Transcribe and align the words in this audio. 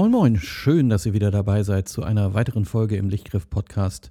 Moin 0.00 0.12
Moin, 0.12 0.36
schön, 0.38 0.88
dass 0.88 1.04
ihr 1.04 1.12
wieder 1.12 1.30
dabei 1.30 1.62
seid 1.62 1.86
zu 1.86 2.02
einer 2.02 2.32
weiteren 2.32 2.64
Folge 2.64 2.96
im 2.96 3.10
Lichtgriff 3.10 3.50
Podcast. 3.50 4.10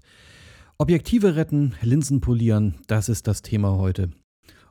Objektive 0.78 1.36
retten, 1.36 1.74
Linsen 1.82 2.22
polieren, 2.22 2.76
das 2.86 3.10
ist 3.10 3.26
das 3.26 3.42
Thema 3.42 3.76
heute. 3.76 4.12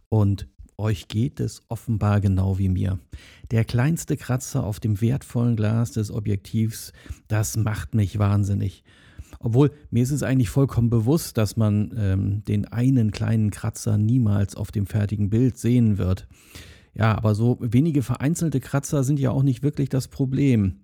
Und 0.08 0.46
euch 0.77 1.08
geht 1.08 1.41
es 1.41 1.60
offenbar 1.68 2.20
genau 2.20 2.58
wie 2.60 2.68
mir. 2.68 3.00
Der 3.50 3.64
kleinste 3.64 4.16
Kratzer 4.16 4.62
auf 4.62 4.78
dem 4.78 5.00
wertvollen 5.00 5.56
Glas 5.56 5.91
des 5.91 6.12
Objektivs, 6.12 6.92
das 7.27 7.56
macht 7.56 7.96
mich 7.96 8.20
wahnsinnig. 8.20 8.84
Obwohl 9.41 9.72
mir 9.91 10.05
ist 10.05 10.12
es 10.12 10.22
eigentlich 10.22 10.50
vollkommen 10.50 10.88
bewusst, 10.88 11.36
dass 11.36 11.56
man 11.56 11.92
ähm, 11.98 12.44
den 12.44 12.64
einen 12.66 13.10
kleinen 13.10 13.50
Kratzer 13.50 13.98
niemals 13.98 14.55
auf 14.55 14.70
dem 14.70 14.86
fertigen 14.86 15.30
Bild 15.30 15.58
sehen 15.58 15.98
wird. 15.98 16.28
Ja, 16.98 17.16
aber 17.16 17.34
so 17.34 17.58
wenige 17.60 18.02
vereinzelte 18.02 18.60
Kratzer 18.60 19.04
sind 19.04 19.20
ja 19.20 19.30
auch 19.30 19.42
nicht 19.42 19.62
wirklich 19.62 19.88
das 19.88 20.08
Problem. 20.08 20.80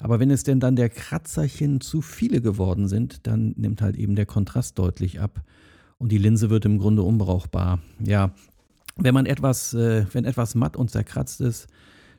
Aber 0.00 0.20
wenn 0.20 0.30
es 0.30 0.44
denn 0.44 0.60
dann 0.60 0.76
der 0.76 0.88
Kratzerchen 0.88 1.80
zu 1.80 2.00
viele 2.00 2.40
geworden 2.40 2.88
sind, 2.88 3.26
dann 3.26 3.54
nimmt 3.56 3.82
halt 3.82 3.96
eben 3.96 4.14
der 4.14 4.26
Kontrast 4.26 4.78
deutlich 4.78 5.20
ab 5.20 5.42
und 5.98 6.12
die 6.12 6.18
Linse 6.18 6.50
wird 6.50 6.64
im 6.64 6.78
Grunde 6.78 7.02
unbrauchbar. 7.02 7.80
Ja, 8.02 8.32
wenn 8.96 9.14
man 9.14 9.26
etwas, 9.26 9.74
äh, 9.74 10.06
wenn 10.12 10.24
etwas 10.24 10.54
matt 10.54 10.76
und 10.76 10.90
zerkratzt 10.90 11.40
ist, 11.40 11.66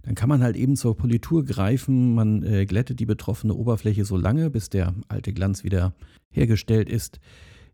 dann 0.03 0.15
kann 0.15 0.29
man 0.29 0.43
halt 0.43 0.55
eben 0.55 0.75
zur 0.75 0.95
Politur 0.95 1.43
greifen. 1.43 2.13
Man 2.13 2.43
äh, 2.43 2.65
glättet 2.65 2.99
die 2.99 3.05
betroffene 3.05 3.53
Oberfläche 3.53 4.05
so 4.05 4.17
lange, 4.17 4.49
bis 4.49 4.69
der 4.69 4.93
alte 5.07 5.33
Glanz 5.33 5.63
wieder 5.63 5.93
hergestellt 6.29 6.89
ist. 6.89 7.19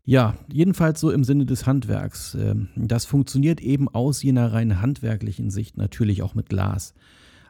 Ja, 0.08 0.36
jedenfalls 0.52 1.00
so 1.00 1.10
im 1.10 1.24
Sinne 1.24 1.46
des 1.46 1.66
Handwerks. 1.66 2.36
Ähm, 2.36 2.68
das 2.76 3.04
funktioniert 3.04 3.60
eben 3.60 3.88
aus 3.88 4.22
jener 4.22 4.52
rein 4.52 4.80
handwerklichen 4.80 5.50
Sicht 5.50 5.76
natürlich 5.76 6.22
auch 6.22 6.36
mit 6.36 6.48
Glas. 6.48 6.94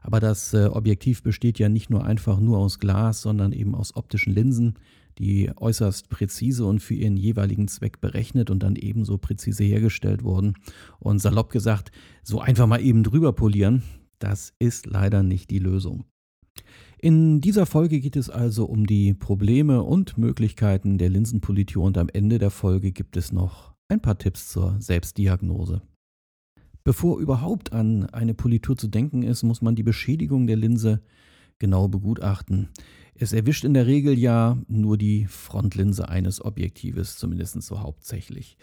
Aber 0.00 0.20
das 0.20 0.54
äh, 0.54 0.64
Objektiv 0.64 1.22
besteht 1.22 1.58
ja 1.58 1.68
nicht 1.68 1.90
nur 1.90 2.06
einfach 2.06 2.40
nur 2.40 2.56
aus 2.56 2.78
Glas, 2.78 3.20
sondern 3.20 3.52
eben 3.52 3.74
aus 3.74 3.94
optischen 3.94 4.32
Linsen, 4.32 4.78
die 5.18 5.50
äußerst 5.54 6.08
präzise 6.08 6.64
und 6.64 6.80
für 6.80 6.94
ihren 6.94 7.18
jeweiligen 7.18 7.68
Zweck 7.68 8.00
berechnet 8.00 8.48
und 8.48 8.62
dann 8.62 8.76
ebenso 8.76 9.18
präzise 9.18 9.64
hergestellt 9.64 10.24
wurden. 10.24 10.54
Und 10.98 11.18
salopp 11.18 11.50
gesagt, 11.50 11.92
so 12.22 12.40
einfach 12.40 12.66
mal 12.66 12.80
eben 12.80 13.02
drüber 13.02 13.34
polieren, 13.34 13.82
das 14.18 14.54
ist 14.58 14.86
leider 14.86 15.22
nicht 15.22 15.50
die 15.50 15.58
Lösung. 15.58 16.06
In 16.98 17.42
dieser 17.42 17.66
Folge 17.66 18.00
geht 18.00 18.16
es 18.16 18.30
also 18.30 18.64
um 18.64 18.86
die 18.86 19.12
Probleme 19.12 19.82
und 19.82 20.16
Möglichkeiten 20.16 20.96
der 20.96 21.10
Linsenpolitur 21.10 21.84
und 21.84 21.98
am 21.98 22.08
Ende 22.08 22.38
der 22.38 22.50
Folge 22.50 22.90
gibt 22.90 23.18
es 23.18 23.32
noch 23.32 23.74
ein 23.88 24.00
paar 24.00 24.16
Tipps 24.16 24.48
zur 24.48 24.80
Selbstdiagnose. 24.80 25.82
Bevor 26.84 27.18
überhaupt 27.18 27.72
an 27.72 28.06
eine 28.06 28.32
Politur 28.32 28.78
zu 28.78 28.88
denken 28.88 29.22
ist, 29.22 29.42
muss 29.42 29.60
man 29.60 29.74
die 29.74 29.82
Beschädigung 29.82 30.46
der 30.46 30.56
Linse 30.56 31.02
genau 31.58 31.88
begutachten. 31.88 32.70
Es 33.14 33.34
erwischt 33.34 33.64
in 33.64 33.74
der 33.74 33.86
Regel 33.86 34.18
ja 34.18 34.56
nur 34.66 34.96
die 34.96 35.26
Frontlinse 35.26 36.08
eines 36.08 36.42
Objektives, 36.42 37.16
zumindest 37.16 37.60
so 37.62 37.80
hauptsächlich. 37.80 38.56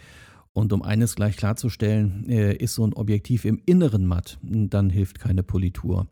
Und 0.54 0.72
um 0.72 0.84
eines 0.84 1.16
gleich 1.16 1.36
klarzustellen, 1.36 2.30
äh, 2.30 2.56
ist 2.56 2.76
so 2.76 2.86
ein 2.86 2.94
Objektiv 2.94 3.44
im 3.46 3.60
Inneren 3.66 4.06
matt, 4.06 4.38
dann 4.44 4.92
hilft 4.92 5.20
keine 5.20 5.42
Politur. 5.42 6.08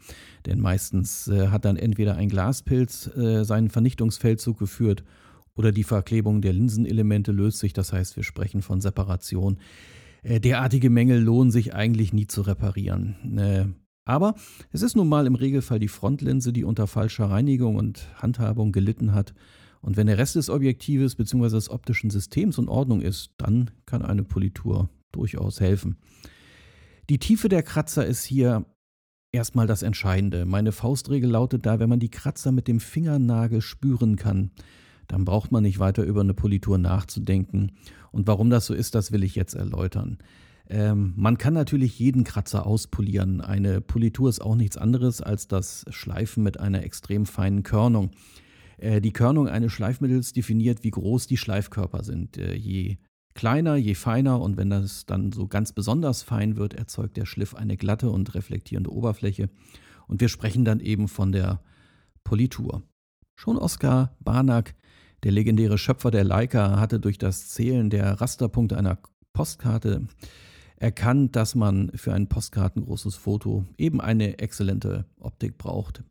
Denn 0.48 0.60
meistens 0.60 1.28
äh, 1.28 1.50
hat 1.50 1.64
dann 1.64 1.78
entweder 1.78 2.16
ein 2.16 2.28
Glaspilz 2.28 3.08
äh, 3.16 3.44
seinen 3.44 3.70
Vernichtungsfeldzug 3.70 4.58
geführt 4.58 5.04
oder 5.54 5.72
die 5.72 5.84
Verklebung 5.84 6.42
der 6.42 6.54
Linsenelemente 6.54 7.32
löst 7.32 7.60
sich. 7.60 7.74
Das 7.74 7.94
heißt, 7.94 8.16
wir 8.16 8.24
sprechen 8.24 8.62
von 8.62 8.82
Separation. 8.82 9.58
Derartige 10.24 10.92
Mängel 10.92 11.20
lohnen 11.20 11.50
sich 11.50 11.74
eigentlich 11.74 12.14
nie 12.14 12.28
zu 12.28 12.44
reparieren. 12.44 13.76
Aber 14.06 14.36
es 14.72 14.82
ist 14.82 14.96
nun 14.96 15.10
mal 15.10 15.26
im 15.26 15.36
Regelfall 15.36 15.80
die 15.80 15.88
Frontlinse, 15.88 16.54
die 16.54 16.64
unter 16.64 16.86
falscher 16.88 17.26
Reinigung 17.26 17.76
und 17.76 18.08
Handhabung 18.22 18.72
gelitten 18.72 19.14
hat. 19.14 19.34
Und 19.82 19.98
wenn 19.98 20.08
der 20.08 20.18
Rest 20.18 20.36
des 20.36 20.50
Objektives 20.50 21.16
bzw. 21.16 21.50
des 21.50 21.70
optischen 21.70 22.10
Systems 22.10 22.58
in 22.58 22.70
Ordnung 22.70 23.02
ist, 23.02 23.32
dann 23.38 23.72
kann 23.86 24.04
eine 24.04 24.24
Politur 24.24 24.90
durchaus 25.12 25.60
helfen. 25.60 25.98
Die 27.10 27.20
Tiefe 27.20 27.50
der 27.50 27.64
Kratzer 27.64 28.06
ist 28.06 28.24
hier 28.24 28.66
erstmal 29.32 29.68
das 29.68 29.82
Entscheidende. 29.82 30.46
Meine 30.46 30.72
Faustregel 30.72 31.30
lautet 31.30 31.66
da, 31.66 31.80
wenn 31.80 31.90
man 31.90 32.00
die 32.00 32.12
Kratzer 32.12 32.52
mit 32.52 32.68
dem 32.68 32.80
Fingernagel 32.80 33.62
spüren 33.62 34.16
kann, 34.16 34.52
dann 35.08 35.26
braucht 35.26 35.52
man 35.52 35.64
nicht 35.64 35.80
weiter 35.80 36.04
über 36.04 36.22
eine 36.22 36.34
Politur 36.34 36.78
nachzudenken. 36.78 37.74
Und 38.12 38.28
warum 38.28 38.50
das 38.50 38.66
so 38.66 38.74
ist, 38.74 38.96
das 38.96 39.12
will 39.12 39.24
ich 39.24 39.36
jetzt 39.36 39.56
erläutern. 39.56 40.20
Ähm, 40.70 41.14
man 41.18 41.38
kann 41.38 41.54
natürlich 41.54 42.00
jeden 42.00 42.24
Kratzer 42.24 42.66
auspolieren. 42.66 43.42
Eine 43.42 43.82
Politur 43.82 44.30
ist 44.30 44.42
auch 44.42 44.56
nichts 44.56 44.78
anderes 44.78 45.22
als 45.22 45.48
das 45.48 45.86
Schleifen 45.90 46.44
mit 46.44 46.60
einer 46.60 46.84
extrem 46.84 47.26
feinen 47.26 47.64
Körnung. 47.64 48.12
Äh, 48.82 49.00
die 49.00 49.14
Körnung 49.14 49.48
eines 49.48 49.72
Schleifmittels 49.72 50.34
definiert, 50.34 50.84
wie 50.84 50.92
groß 50.92 51.28
die 51.28 51.38
Schleifkörper 51.38 52.04
sind. 52.04 52.38
Äh, 52.38 52.56
je 52.56 52.98
kleiner, 53.34 53.76
je 53.76 53.94
feiner 53.96 54.42
und 54.42 54.58
wenn 54.58 54.70
das 54.70 55.06
dann 55.06 55.32
so 55.32 55.48
ganz 55.48 55.72
besonders 55.72 56.24
fein 56.24 56.58
wird, 56.58 56.74
erzeugt 56.74 57.16
der 57.16 57.26
Schliff 57.26 57.56
eine 57.56 57.78
glatte 57.78 58.10
und 58.10 58.34
reflektierende 58.34 58.92
Oberfläche. 58.92 59.50
Und 60.08 60.20
wir 60.20 60.28
sprechen 60.28 60.66
dann 60.66 60.80
eben 60.80 61.08
von 61.08 61.32
der 61.32 61.62
Politur. 62.24 62.84
Schon 63.36 63.58
Oskar 63.58 64.16
Barnack 64.20 64.76
der 65.24 65.32
legendäre 65.32 65.78
Schöpfer 65.78 66.10
der 66.10 66.24
Leica 66.24 66.80
hatte 66.80 67.00
durch 67.00 67.20
das 67.20 67.50
Zählen 67.50 67.92
der 67.92 68.20
Rasterpunkte 68.20 68.78
einer 68.78 68.98
Postkarte 69.34 70.08
erkannt, 70.82 71.36
dass 71.36 71.54
man 71.54 71.92
für 71.94 72.14
ein 72.14 72.28
postkartengroßes 72.28 73.16
Foto 73.16 73.66
eben 73.78 74.02
eine 74.02 74.40
exzellente 74.40 75.06
Optik 75.20 75.58
braucht. 75.60 76.04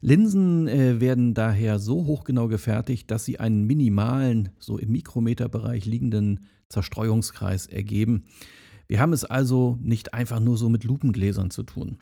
Linsen 0.00 0.68
äh, 0.68 1.00
werden 1.00 1.34
daher 1.34 1.80
so 1.80 2.06
hochgenau 2.06 2.46
gefertigt, 2.46 3.10
dass 3.10 3.24
sie 3.24 3.40
einen 3.40 3.66
minimalen, 3.66 4.50
so 4.58 4.78
im 4.78 4.92
Mikrometerbereich 4.92 5.86
liegenden 5.86 6.40
Zerstreuungskreis 6.68 7.66
ergeben. 7.66 8.24
Wir 8.86 9.00
haben 9.00 9.12
es 9.12 9.24
also 9.24 9.76
nicht 9.80 10.14
einfach 10.14 10.38
nur 10.38 10.56
so 10.56 10.68
mit 10.68 10.84
Lupengläsern 10.84 11.50
zu 11.50 11.64
tun. 11.64 11.98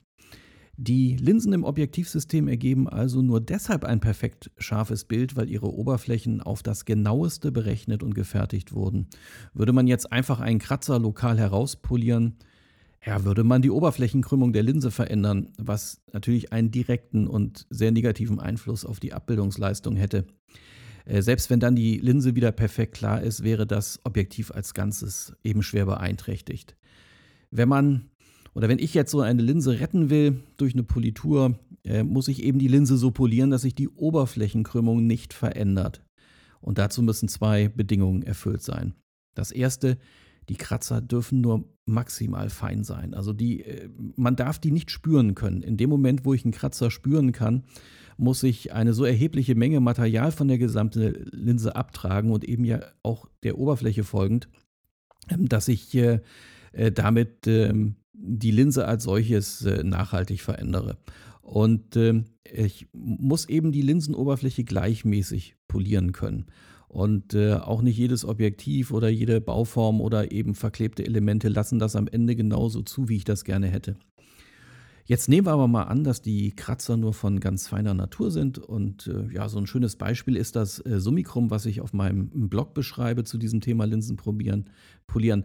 Die 0.82 1.14
Linsen 1.18 1.52
im 1.52 1.64
Objektivsystem 1.64 2.48
ergeben 2.48 2.88
also 2.88 3.20
nur 3.20 3.42
deshalb 3.42 3.84
ein 3.84 4.00
perfekt 4.00 4.50
scharfes 4.56 5.04
Bild, 5.04 5.36
weil 5.36 5.50
ihre 5.50 5.74
Oberflächen 5.74 6.40
auf 6.40 6.62
das 6.62 6.86
genaueste 6.86 7.52
berechnet 7.52 8.02
und 8.02 8.14
gefertigt 8.14 8.72
wurden. 8.72 9.06
Würde 9.52 9.74
man 9.74 9.86
jetzt 9.86 10.10
einfach 10.10 10.40
einen 10.40 10.58
Kratzer 10.58 10.98
lokal 10.98 11.38
herauspolieren, 11.38 12.38
ja, 13.04 13.24
würde 13.26 13.44
man 13.44 13.60
die 13.60 13.68
Oberflächenkrümmung 13.68 14.54
der 14.54 14.62
Linse 14.62 14.90
verändern, 14.90 15.50
was 15.58 16.00
natürlich 16.14 16.50
einen 16.50 16.70
direkten 16.70 17.26
und 17.26 17.66
sehr 17.68 17.92
negativen 17.92 18.40
Einfluss 18.40 18.86
auf 18.86 19.00
die 19.00 19.12
Abbildungsleistung 19.12 19.96
hätte. 19.96 20.24
Äh, 21.04 21.20
selbst 21.20 21.50
wenn 21.50 21.60
dann 21.60 21.76
die 21.76 21.98
Linse 21.98 22.36
wieder 22.36 22.52
perfekt 22.52 22.94
klar 22.94 23.20
ist, 23.20 23.44
wäre 23.44 23.66
das 23.66 24.00
Objektiv 24.04 24.50
als 24.50 24.72
Ganzes 24.72 25.34
eben 25.44 25.62
schwer 25.62 25.84
beeinträchtigt. 25.84 26.74
Wenn 27.50 27.68
man 27.68 28.09
oder 28.54 28.68
wenn 28.68 28.78
ich 28.78 28.94
jetzt 28.94 29.10
so 29.10 29.20
eine 29.20 29.42
Linse 29.42 29.80
retten 29.80 30.10
will 30.10 30.40
durch 30.56 30.74
eine 30.74 30.82
Politur, 30.82 31.58
äh, 31.84 32.02
muss 32.02 32.28
ich 32.28 32.42
eben 32.42 32.58
die 32.58 32.68
Linse 32.68 32.96
so 32.96 33.10
polieren, 33.10 33.50
dass 33.50 33.62
sich 33.62 33.74
die 33.74 33.88
Oberflächenkrümmung 33.88 35.06
nicht 35.06 35.32
verändert. 35.32 36.02
Und 36.60 36.78
dazu 36.78 37.02
müssen 37.02 37.28
zwei 37.28 37.68
Bedingungen 37.68 38.22
erfüllt 38.22 38.62
sein. 38.62 38.94
Das 39.34 39.50
erste, 39.50 39.98
die 40.48 40.56
Kratzer 40.56 41.00
dürfen 41.00 41.40
nur 41.40 41.64
maximal 41.86 42.50
fein 42.50 42.84
sein. 42.84 43.14
Also 43.14 43.32
die, 43.32 43.62
äh, 43.62 43.88
man 44.16 44.36
darf 44.36 44.58
die 44.58 44.72
nicht 44.72 44.90
spüren 44.90 45.34
können. 45.34 45.62
In 45.62 45.76
dem 45.76 45.90
Moment, 45.90 46.24
wo 46.24 46.34
ich 46.34 46.44
einen 46.44 46.52
Kratzer 46.52 46.90
spüren 46.90 47.32
kann, 47.32 47.64
muss 48.16 48.42
ich 48.42 48.72
eine 48.72 48.92
so 48.92 49.04
erhebliche 49.04 49.54
Menge 49.54 49.80
Material 49.80 50.30
von 50.32 50.48
der 50.48 50.58
gesamten 50.58 51.14
Linse 51.32 51.74
abtragen 51.76 52.32
und 52.32 52.44
eben 52.44 52.64
ja 52.64 52.80
auch 53.02 53.28
der 53.42 53.58
Oberfläche 53.58 54.04
folgend, 54.04 54.48
ähm, 55.30 55.48
dass 55.48 55.68
ich 55.68 55.94
äh, 55.94 56.20
äh, 56.72 56.92
damit 56.92 57.46
ähm, 57.46 57.96
die 58.22 58.50
Linse 58.50 58.86
als 58.86 59.04
solches 59.04 59.64
äh, 59.64 59.82
nachhaltig 59.82 60.40
verändere. 60.40 60.98
Und 61.40 61.96
äh, 61.96 62.22
ich 62.44 62.88
muss 62.92 63.48
eben 63.48 63.72
die 63.72 63.82
Linsenoberfläche 63.82 64.64
gleichmäßig 64.64 65.56
polieren 65.68 66.12
können. 66.12 66.46
Und 66.88 67.34
äh, 67.34 67.54
auch 67.54 67.82
nicht 67.82 67.96
jedes 67.96 68.24
Objektiv 68.24 68.90
oder 68.90 69.08
jede 69.08 69.40
Bauform 69.40 70.00
oder 70.00 70.32
eben 70.32 70.54
verklebte 70.54 71.04
Elemente 71.04 71.48
lassen 71.48 71.78
das 71.78 71.96
am 71.96 72.08
Ende 72.08 72.34
genauso 72.34 72.82
zu, 72.82 73.08
wie 73.08 73.16
ich 73.16 73.24
das 73.24 73.44
gerne 73.44 73.68
hätte. 73.68 73.96
Jetzt 75.04 75.28
nehmen 75.28 75.46
wir 75.46 75.52
aber 75.52 75.66
mal 75.66 75.84
an, 75.84 76.04
dass 76.04 76.22
die 76.22 76.52
Kratzer 76.52 76.96
nur 76.96 77.14
von 77.14 77.40
ganz 77.40 77.66
feiner 77.66 77.94
Natur 77.94 78.30
sind. 78.30 78.58
Und 78.58 79.08
äh, 79.08 79.32
ja, 79.34 79.48
so 79.48 79.58
ein 79.58 79.66
schönes 79.66 79.96
Beispiel 79.96 80.36
ist 80.36 80.54
das 80.56 80.84
äh, 80.86 81.00
Summicrum, 81.00 81.50
was 81.50 81.66
ich 81.66 81.80
auf 81.80 81.92
meinem 81.92 82.48
Blog 82.48 82.74
beschreibe 82.74 83.24
zu 83.24 83.38
diesem 83.38 83.60
Thema 83.60 83.86
Linsen 83.86 84.16
probieren, 84.16 84.70
polieren 85.08 85.44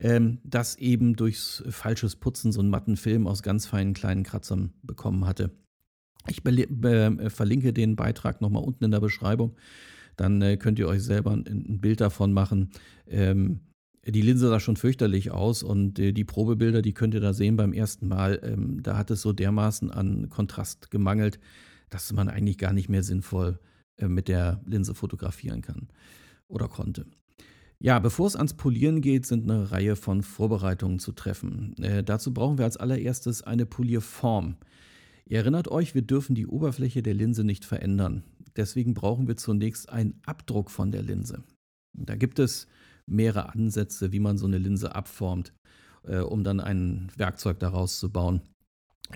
ähm, 0.00 0.38
das 0.44 0.76
eben 0.76 1.16
durchs 1.16 1.62
falsches 1.68 2.16
Putzen 2.16 2.52
so 2.52 2.60
einen 2.60 2.70
matten 2.70 2.96
Film 2.96 3.26
aus 3.26 3.42
ganz 3.42 3.66
feinen 3.66 3.94
kleinen 3.94 4.22
Kratzern 4.22 4.72
bekommen 4.82 5.26
hatte. 5.26 5.50
Ich 6.28 6.44
äh, 6.44 7.30
verlinke 7.30 7.72
den 7.72 7.96
Beitrag 7.96 8.40
nochmal 8.40 8.64
unten 8.64 8.84
in 8.84 8.90
der 8.90 9.00
Beschreibung. 9.00 9.56
Dann 10.16 10.40
äh, 10.42 10.56
könnt 10.56 10.78
ihr 10.78 10.88
euch 10.88 11.02
selber 11.02 11.32
ein, 11.32 11.46
ein 11.46 11.80
Bild 11.80 12.00
davon 12.00 12.32
machen. 12.32 12.70
Ähm, 13.06 13.60
die 14.06 14.22
Linse 14.22 14.48
sah 14.48 14.60
schon 14.60 14.76
fürchterlich 14.76 15.30
aus 15.30 15.62
und 15.62 15.98
äh, 15.98 16.12
die 16.12 16.24
Probebilder, 16.24 16.82
die 16.82 16.92
könnt 16.92 17.14
ihr 17.14 17.20
da 17.20 17.32
sehen 17.32 17.56
beim 17.56 17.72
ersten 17.72 18.08
Mal. 18.08 18.40
Ähm, 18.42 18.82
da 18.82 18.96
hat 18.96 19.10
es 19.10 19.22
so 19.22 19.32
dermaßen 19.32 19.90
an 19.90 20.28
Kontrast 20.28 20.90
gemangelt, 20.90 21.38
dass 21.90 22.12
man 22.12 22.28
eigentlich 22.28 22.58
gar 22.58 22.72
nicht 22.72 22.88
mehr 22.88 23.02
sinnvoll 23.02 23.58
äh, 23.96 24.08
mit 24.08 24.28
der 24.28 24.60
Linse 24.66 24.94
fotografieren 24.94 25.62
kann 25.62 25.88
oder 26.48 26.68
konnte. 26.68 27.06
Ja, 27.80 27.98
bevor 27.98 28.26
es 28.26 28.36
ans 28.36 28.54
Polieren 28.54 29.00
geht, 29.00 29.26
sind 29.26 29.50
eine 29.50 29.70
Reihe 29.70 29.96
von 29.96 30.22
Vorbereitungen 30.22 30.98
zu 30.98 31.12
treffen. 31.12 31.76
Äh, 31.82 32.02
dazu 32.02 32.32
brauchen 32.32 32.58
wir 32.58 32.64
als 32.64 32.76
allererstes 32.76 33.42
eine 33.42 33.66
Polierform. 33.66 34.56
Ihr 35.26 35.38
erinnert 35.38 35.68
euch, 35.68 35.94
wir 35.94 36.02
dürfen 36.02 36.34
die 36.34 36.46
Oberfläche 36.46 37.02
der 37.02 37.14
Linse 37.14 37.44
nicht 37.44 37.64
verändern. 37.64 38.24
Deswegen 38.56 38.94
brauchen 38.94 39.26
wir 39.26 39.36
zunächst 39.36 39.88
einen 39.88 40.20
Abdruck 40.24 40.70
von 40.70 40.92
der 40.92 41.02
Linse. 41.02 41.42
Da 41.94 42.16
gibt 42.16 42.38
es 42.38 42.66
mehrere 43.06 43.52
Ansätze, 43.54 44.12
wie 44.12 44.20
man 44.20 44.38
so 44.38 44.46
eine 44.46 44.58
Linse 44.58 44.94
abformt, 44.94 45.52
äh, 46.04 46.18
um 46.18 46.44
dann 46.44 46.60
ein 46.60 47.10
Werkzeug 47.16 47.58
daraus 47.58 47.98
zu 47.98 48.10
bauen. 48.10 48.42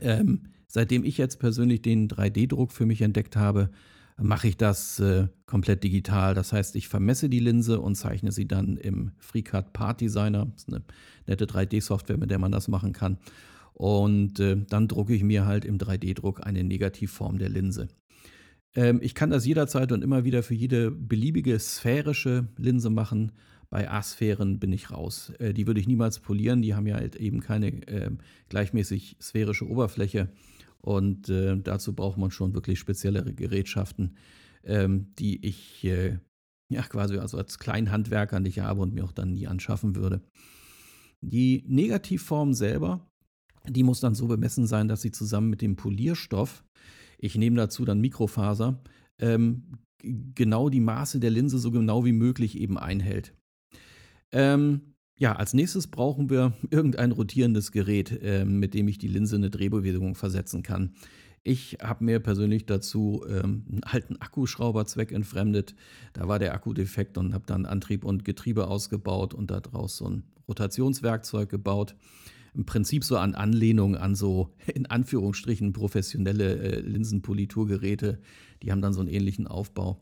Ähm, 0.00 0.48
seitdem 0.66 1.04
ich 1.04 1.18
jetzt 1.18 1.38
persönlich 1.38 1.82
den 1.82 2.08
3D-Druck 2.08 2.72
für 2.72 2.86
mich 2.86 3.00
entdeckt 3.00 3.36
habe, 3.36 3.70
mache 4.20 4.48
ich 4.48 4.56
das 4.56 4.98
äh, 5.00 5.28
komplett 5.46 5.84
digital. 5.84 6.34
Das 6.34 6.52
heißt, 6.52 6.76
ich 6.76 6.88
vermesse 6.88 7.28
die 7.28 7.40
Linse 7.40 7.80
und 7.80 7.94
zeichne 7.94 8.32
sie 8.32 8.46
dann 8.46 8.76
im 8.76 9.12
FreeCAD 9.18 9.72
Part 9.72 10.00
Designer. 10.00 10.46
Das 10.46 10.62
ist 10.62 10.68
eine 10.68 10.82
nette 11.26 11.46
3D-Software, 11.46 12.18
mit 12.18 12.30
der 12.30 12.38
man 12.38 12.52
das 12.52 12.68
machen 12.68 12.92
kann. 12.92 13.18
Und 13.74 14.40
äh, 14.40 14.56
dann 14.68 14.88
drucke 14.88 15.14
ich 15.14 15.22
mir 15.22 15.46
halt 15.46 15.64
im 15.64 15.78
3D-Druck 15.78 16.44
eine 16.44 16.64
Negativform 16.64 17.38
der 17.38 17.48
Linse. 17.48 17.88
Ähm, 18.74 18.98
ich 19.02 19.14
kann 19.14 19.30
das 19.30 19.46
jederzeit 19.46 19.92
und 19.92 20.02
immer 20.02 20.24
wieder 20.24 20.42
für 20.42 20.54
jede 20.54 20.90
beliebige 20.90 21.58
sphärische 21.58 22.48
Linse 22.56 22.90
machen. 22.90 23.32
Bei 23.70 23.88
A-Sphären 23.88 24.58
bin 24.58 24.72
ich 24.72 24.90
raus. 24.90 25.32
Äh, 25.38 25.54
die 25.54 25.66
würde 25.66 25.78
ich 25.78 25.86
niemals 25.86 26.18
polieren. 26.18 26.60
Die 26.62 26.74
haben 26.74 26.86
ja 26.86 26.96
halt 26.96 27.14
eben 27.16 27.40
keine 27.40 27.68
äh, 27.86 28.10
gleichmäßig 28.48 29.16
sphärische 29.20 29.68
Oberfläche. 29.68 30.28
Und 30.80 31.28
äh, 31.28 31.56
dazu 31.56 31.94
braucht 31.94 32.18
man 32.18 32.30
schon 32.30 32.54
wirklich 32.54 32.78
speziellere 32.78 33.34
Gerätschaften, 33.34 34.16
ähm, 34.64 35.12
die 35.18 35.44
ich 35.44 35.84
äh, 35.84 36.18
ja 36.70 36.82
quasi 36.82 37.18
also 37.18 37.38
als 37.38 37.58
Kleinhandwerker 37.58 38.40
nicht 38.40 38.60
habe 38.60 38.80
und 38.80 38.94
mir 38.94 39.04
auch 39.04 39.12
dann 39.12 39.32
nie 39.32 39.46
anschaffen 39.46 39.96
würde. 39.96 40.22
Die 41.20 41.64
Negativform 41.66 42.54
selber, 42.54 43.10
die 43.66 43.82
muss 43.82 44.00
dann 44.00 44.14
so 44.14 44.28
bemessen 44.28 44.66
sein, 44.66 44.88
dass 44.88 45.02
sie 45.02 45.10
zusammen 45.10 45.50
mit 45.50 45.62
dem 45.62 45.76
Polierstoff, 45.76 46.64
ich 47.18 47.34
nehme 47.36 47.56
dazu 47.56 47.84
dann 47.84 48.00
Mikrofaser, 48.00 48.80
ähm, 49.18 49.78
genau 50.00 50.68
die 50.68 50.80
Maße 50.80 51.18
der 51.18 51.30
Linse 51.30 51.58
so 51.58 51.72
genau 51.72 52.04
wie 52.04 52.12
möglich 52.12 52.56
eben 52.56 52.78
einhält. 52.78 53.34
Ähm, 54.30 54.94
ja, 55.18 55.34
als 55.34 55.52
nächstes 55.52 55.88
brauchen 55.88 56.30
wir 56.30 56.54
irgendein 56.70 57.12
rotierendes 57.12 57.72
Gerät, 57.72 58.22
äh, 58.22 58.44
mit 58.44 58.74
dem 58.74 58.88
ich 58.88 58.98
die 58.98 59.08
Linse 59.08 59.36
in 59.36 59.42
eine 59.42 59.50
Drehbewegung 59.50 60.14
versetzen 60.14 60.62
kann. 60.62 60.94
Ich 61.44 61.78
habe 61.82 62.04
mir 62.04 62.20
persönlich 62.20 62.66
dazu 62.66 63.24
ähm, 63.28 63.64
einen 63.70 63.84
alten 63.84 64.16
Akkuschrauber 64.16 64.86
zweckentfremdet. 64.86 65.74
Da 66.12 66.28
war 66.28 66.38
der 66.38 66.52
Akku 66.52 66.72
defekt 66.72 67.16
und 67.16 67.32
habe 67.32 67.44
dann 67.46 67.64
Antrieb 67.64 68.04
und 68.04 68.24
Getriebe 68.24 68.66
ausgebaut 68.66 69.34
und 69.34 69.50
daraus 69.50 69.96
so 69.96 70.08
ein 70.08 70.24
Rotationswerkzeug 70.46 71.48
gebaut. 71.48 71.94
Im 72.54 72.66
Prinzip 72.66 73.04
so 73.04 73.16
an 73.16 73.34
Anlehnung 73.34 73.96
an 73.96 74.14
so 74.14 74.52
in 74.74 74.86
Anführungsstrichen 74.86 75.72
professionelle 75.72 76.58
äh, 76.58 76.80
Linsenpoliturgeräte. 76.80 78.18
Die 78.62 78.70
haben 78.70 78.82
dann 78.82 78.92
so 78.92 79.00
einen 79.00 79.08
ähnlichen 79.08 79.46
Aufbau. 79.46 80.00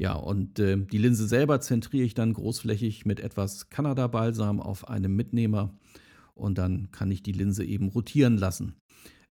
Ja, 0.00 0.12
und 0.12 0.60
äh, 0.60 0.76
die 0.76 0.98
Linse 0.98 1.26
selber 1.26 1.60
zentriere 1.60 2.04
ich 2.04 2.14
dann 2.14 2.32
großflächig 2.32 3.04
mit 3.04 3.18
etwas 3.18 3.68
Kanada-Balsam 3.68 4.60
auf 4.60 4.88
einem 4.88 5.16
Mitnehmer 5.16 5.76
und 6.34 6.56
dann 6.56 6.92
kann 6.92 7.10
ich 7.10 7.24
die 7.24 7.32
Linse 7.32 7.64
eben 7.64 7.88
rotieren 7.88 8.38
lassen. 8.38 8.76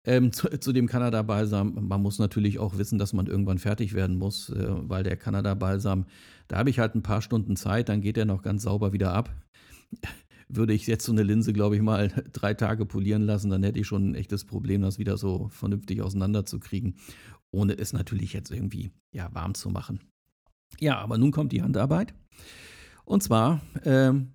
Ähm, 0.04 0.32
zu, 0.34 0.50
zu, 0.60 0.74
dem 0.74 0.88
Kanada-Balsam, 0.88 1.88
man 1.88 2.02
muss 2.02 2.20
natürlich 2.20 2.60
auch 2.60 2.78
wissen, 2.78 3.00
dass 3.00 3.14
man 3.14 3.28
irgendwann 3.28 3.60
fertig 3.60 3.94
werden 3.94 4.18
muss, 4.18 4.50
äh, 4.50 4.68
weil 4.68 5.04
der 5.04 5.16
Kanada-Balsam, 5.16 6.06
da 6.50 6.58
habe 6.58 6.70
ich 6.70 6.80
halt 6.80 6.96
ein 6.96 7.04
paar 7.04 7.22
Stunden 7.22 7.56
Zeit, 7.56 7.88
dann 7.88 8.02
geht 8.02 8.18
er 8.18 8.26
noch 8.26 8.42
ganz 8.42 8.64
sauber 8.64 8.92
wieder 8.92 9.14
ab. 9.14 9.34
Würde 10.50 10.74
ich 10.74 10.88
jetzt 10.88 11.06
so 11.06 11.12
eine 11.14 11.24
Linse, 11.24 11.54
glaube 11.54 11.78
ich, 11.78 11.82
mal 11.82 12.12
drei 12.34 12.54
Tage 12.54 12.86
polieren 12.86 13.22
lassen, 13.22 13.50
dann 13.50 13.64
hätte 13.64 13.80
ich 13.80 13.88
schon 13.88 14.12
ein 14.12 14.16
echtes 14.16 14.44
Problem, 14.44 14.82
das 14.82 15.00
wieder 15.00 15.16
so 15.16 15.48
vernünftig 15.48 16.02
auseinanderzukriegen, 16.02 16.96
ohne 17.52 17.78
es 17.78 17.94
natürlich 17.94 18.34
jetzt 18.34 18.52
irgendwie 18.52 18.92
ja, 19.14 19.34
warm 19.34 19.54
zu 19.54 19.70
machen. 19.70 20.02
Ja, 20.80 21.00
aber 21.00 21.18
nun 21.18 21.32
kommt 21.32 21.52
die 21.52 21.62
Handarbeit. 21.62 22.14
Und 23.06 23.24
zwar, 23.24 23.62
ähm, 23.86 24.34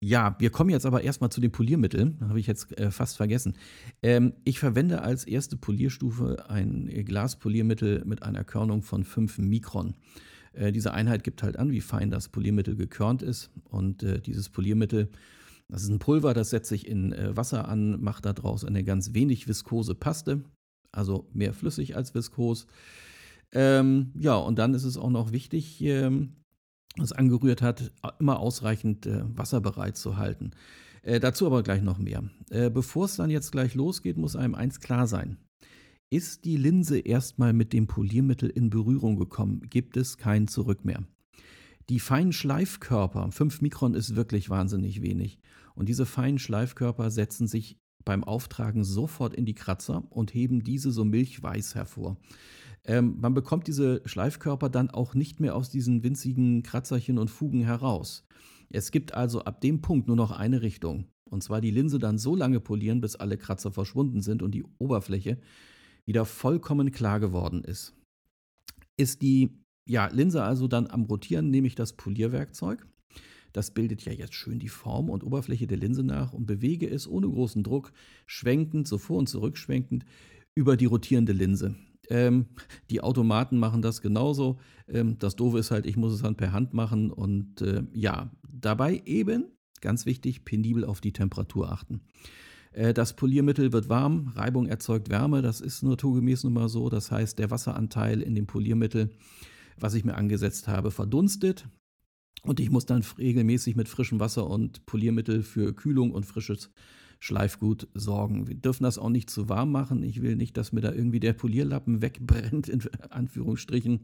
ja, 0.00 0.36
wir 0.38 0.50
kommen 0.50 0.68
jetzt 0.68 0.84
aber 0.84 1.02
erstmal 1.02 1.30
zu 1.30 1.40
den 1.40 1.50
Poliermitteln. 1.50 2.18
Habe 2.28 2.38
ich 2.38 2.46
jetzt 2.46 2.78
äh, 2.78 2.90
fast 2.90 3.16
vergessen. 3.16 3.56
Ähm, 4.02 4.34
ich 4.44 4.58
verwende 4.58 5.00
als 5.00 5.24
erste 5.24 5.56
Polierstufe 5.56 6.50
ein 6.50 6.90
Glaspoliermittel 7.06 8.04
mit 8.04 8.22
einer 8.22 8.44
Körnung 8.44 8.82
von 8.82 9.04
5 9.04 9.38
Mikron. 9.38 9.94
Äh, 10.52 10.72
diese 10.72 10.92
Einheit 10.92 11.24
gibt 11.24 11.42
halt 11.42 11.58
an, 11.58 11.70
wie 11.70 11.80
fein 11.80 12.10
das 12.10 12.28
Poliermittel 12.28 12.76
gekörnt 12.76 13.22
ist. 13.22 13.50
Und 13.64 14.02
äh, 14.02 14.20
dieses 14.20 14.50
Poliermittel, 14.50 15.08
das 15.68 15.82
ist 15.82 15.88
ein 15.88 15.98
Pulver, 15.98 16.34
das 16.34 16.50
setze 16.50 16.74
ich 16.74 16.86
in 16.86 17.12
äh, 17.12 17.34
Wasser 17.34 17.66
an, 17.68 18.00
mache 18.02 18.20
daraus 18.22 18.64
eine 18.64 18.84
ganz 18.84 19.14
wenig 19.14 19.48
viskose 19.48 19.94
Paste, 19.94 20.44
also 20.92 21.28
mehr 21.32 21.54
flüssig 21.54 21.96
als 21.96 22.14
viskos. 22.14 22.66
Ähm, 23.54 24.12
ja, 24.18 24.34
und 24.34 24.58
dann 24.58 24.74
ist 24.74 24.84
es 24.84 24.96
auch 24.96 25.10
noch 25.10 25.32
wichtig, 25.32 25.80
ähm, 25.82 26.34
was 26.96 27.12
angerührt 27.12 27.62
hat, 27.62 27.92
immer 28.18 28.38
ausreichend 28.40 29.06
äh, 29.06 29.22
Wasser 29.36 29.60
bereit 29.60 29.96
zu 29.96 30.16
halten. 30.16 30.50
Äh, 31.02 31.20
dazu 31.20 31.46
aber 31.46 31.62
gleich 31.62 31.82
noch 31.82 31.98
mehr. 31.98 32.24
Äh, 32.50 32.70
Bevor 32.70 33.04
es 33.06 33.16
dann 33.16 33.30
jetzt 33.30 33.52
gleich 33.52 33.74
losgeht, 33.74 34.16
muss 34.16 34.36
einem 34.36 34.54
eins 34.54 34.80
klar 34.80 35.06
sein. 35.06 35.38
Ist 36.10 36.44
die 36.44 36.56
Linse 36.56 36.98
erstmal 36.98 37.52
mit 37.52 37.72
dem 37.72 37.86
Poliermittel 37.86 38.48
in 38.48 38.70
Berührung 38.70 39.16
gekommen, 39.16 39.62
gibt 39.70 39.96
es 39.96 40.16
kein 40.16 40.48
Zurück 40.48 40.84
mehr. 40.84 41.04
Die 41.90 42.00
feinen 42.00 42.32
Schleifkörper, 42.32 43.30
5 43.30 43.60
Mikron 43.60 43.94
ist 43.94 44.16
wirklich 44.16 44.48
wahnsinnig 44.48 45.02
wenig. 45.02 45.38
Und 45.74 45.88
diese 45.88 46.06
feinen 46.06 46.38
Schleifkörper 46.38 47.10
setzen 47.10 47.46
sich 47.46 47.78
beim 48.04 48.24
Auftragen 48.24 48.84
sofort 48.84 49.34
in 49.34 49.44
die 49.44 49.54
Kratzer 49.54 50.04
und 50.10 50.32
heben 50.32 50.62
diese 50.62 50.90
so 50.92 51.04
milchweiß 51.04 51.74
hervor. 51.74 52.16
Ähm, 52.86 53.16
man 53.20 53.34
bekommt 53.34 53.66
diese 53.66 54.02
Schleifkörper 54.04 54.68
dann 54.68 54.90
auch 54.90 55.14
nicht 55.14 55.40
mehr 55.40 55.56
aus 55.56 55.70
diesen 55.70 56.02
winzigen 56.02 56.62
Kratzerchen 56.62 57.18
und 57.18 57.30
Fugen 57.30 57.62
heraus. 57.62 58.26
Es 58.70 58.90
gibt 58.90 59.14
also 59.14 59.44
ab 59.44 59.60
dem 59.60 59.80
Punkt 59.80 60.06
nur 60.06 60.16
noch 60.16 60.30
eine 60.30 60.62
Richtung. 60.62 61.06
Und 61.30 61.42
zwar 61.42 61.60
die 61.60 61.70
Linse 61.70 61.98
dann 61.98 62.18
so 62.18 62.36
lange 62.36 62.60
polieren, 62.60 63.00
bis 63.00 63.16
alle 63.16 63.38
Kratzer 63.38 63.72
verschwunden 63.72 64.20
sind 64.20 64.42
und 64.42 64.52
die 64.52 64.64
Oberfläche 64.78 65.38
wieder 66.04 66.24
vollkommen 66.24 66.92
klar 66.92 67.18
geworden 67.20 67.64
ist. 67.64 67.94
Ist 68.96 69.22
die 69.22 69.58
ja, 69.86 70.06
Linse 70.06 70.42
also 70.42 70.68
dann 70.68 70.86
am 70.86 71.04
Rotieren, 71.04 71.50
nehme 71.50 71.66
ich 71.66 71.74
das 71.74 71.94
Polierwerkzeug. 71.94 72.86
Das 73.52 73.72
bildet 73.72 74.04
ja 74.04 74.12
jetzt 74.12 74.34
schön 74.34 74.58
die 74.58 74.68
Form 74.68 75.08
und 75.10 75.22
Oberfläche 75.22 75.66
der 75.66 75.76
Linse 75.76 76.02
nach 76.02 76.32
und 76.32 76.46
bewege 76.46 76.88
es 76.88 77.06
ohne 77.06 77.28
großen 77.28 77.62
Druck, 77.62 77.92
schwenkend, 78.26 78.88
so 78.88 78.98
vor 78.98 79.18
und 79.18 79.28
zurück 79.28 79.56
schwenkend, 79.56 80.04
über 80.54 80.76
die 80.76 80.86
rotierende 80.86 81.32
Linse. 81.32 81.76
Ähm, 82.10 82.46
die 82.90 83.00
Automaten 83.00 83.58
machen 83.58 83.82
das 83.82 84.02
genauso. 84.02 84.58
Ähm, 84.88 85.18
das 85.18 85.36
Doofe 85.36 85.58
ist 85.58 85.70
halt, 85.70 85.86
ich 85.86 85.96
muss 85.96 86.12
es 86.12 86.22
dann 86.22 86.36
per 86.36 86.52
Hand 86.52 86.74
machen 86.74 87.10
und 87.10 87.62
äh, 87.62 87.82
ja, 87.92 88.30
dabei 88.48 89.02
eben, 89.04 89.46
ganz 89.80 90.06
wichtig, 90.06 90.44
penibel 90.44 90.84
auf 90.84 91.00
die 91.00 91.12
Temperatur 91.12 91.70
achten. 91.70 92.00
Äh, 92.72 92.92
das 92.94 93.14
Poliermittel 93.14 93.72
wird 93.72 93.88
warm, 93.88 94.32
Reibung 94.34 94.66
erzeugt 94.66 95.08
Wärme, 95.08 95.42
das 95.42 95.60
ist 95.60 95.82
naturgemäß 95.82 96.44
nun 96.44 96.54
mal 96.54 96.68
so. 96.68 96.88
Das 96.88 97.10
heißt, 97.10 97.38
der 97.38 97.50
Wasseranteil 97.50 98.20
in 98.20 98.34
dem 98.34 98.46
Poliermittel, 98.46 99.10
was 99.78 99.94
ich 99.94 100.04
mir 100.04 100.14
angesetzt 100.14 100.68
habe, 100.68 100.90
verdunstet. 100.90 101.66
Und 102.42 102.60
ich 102.60 102.70
muss 102.70 102.84
dann 102.84 103.02
regelmäßig 103.16 103.74
mit 103.74 103.88
frischem 103.88 104.20
Wasser 104.20 104.48
und 104.48 104.84
Poliermittel 104.84 105.42
für 105.42 105.72
Kühlung 105.72 106.10
und 106.10 106.26
frisches 106.26 106.70
Schleifgut 107.20 107.88
sorgen. 107.94 108.48
Wir 108.48 108.54
dürfen 108.54 108.84
das 108.84 108.98
auch 108.98 109.10
nicht 109.10 109.30
zu 109.30 109.48
warm 109.48 109.72
machen. 109.72 110.02
Ich 110.02 110.22
will 110.22 110.36
nicht, 110.36 110.56
dass 110.56 110.72
mir 110.72 110.80
da 110.80 110.92
irgendwie 110.92 111.20
der 111.20 111.32
Polierlappen 111.32 112.02
wegbrennt, 112.02 112.68
in 112.68 112.82
Anführungsstrichen. 113.10 114.00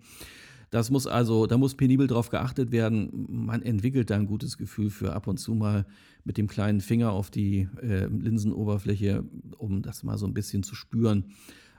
Das 0.70 0.90
muss 0.90 1.08
also, 1.08 1.46
da 1.46 1.58
muss 1.58 1.74
penibel 1.74 2.06
drauf 2.06 2.30
geachtet 2.30 2.70
werden. 2.70 3.26
Man 3.28 3.60
entwickelt 3.62 4.08
da 4.08 4.14
ein 4.14 4.26
gutes 4.26 4.56
Gefühl 4.56 4.90
für 4.90 5.12
ab 5.12 5.26
und 5.26 5.38
zu 5.38 5.54
mal 5.54 5.84
mit 6.24 6.38
dem 6.38 6.46
kleinen 6.46 6.80
Finger 6.80 7.10
auf 7.10 7.30
die 7.30 7.68
äh, 7.82 8.06
Linsenoberfläche, 8.06 9.24
um 9.58 9.82
das 9.82 10.04
mal 10.04 10.16
so 10.16 10.26
ein 10.26 10.34
bisschen 10.34 10.62
zu 10.62 10.76
spüren. 10.76 11.32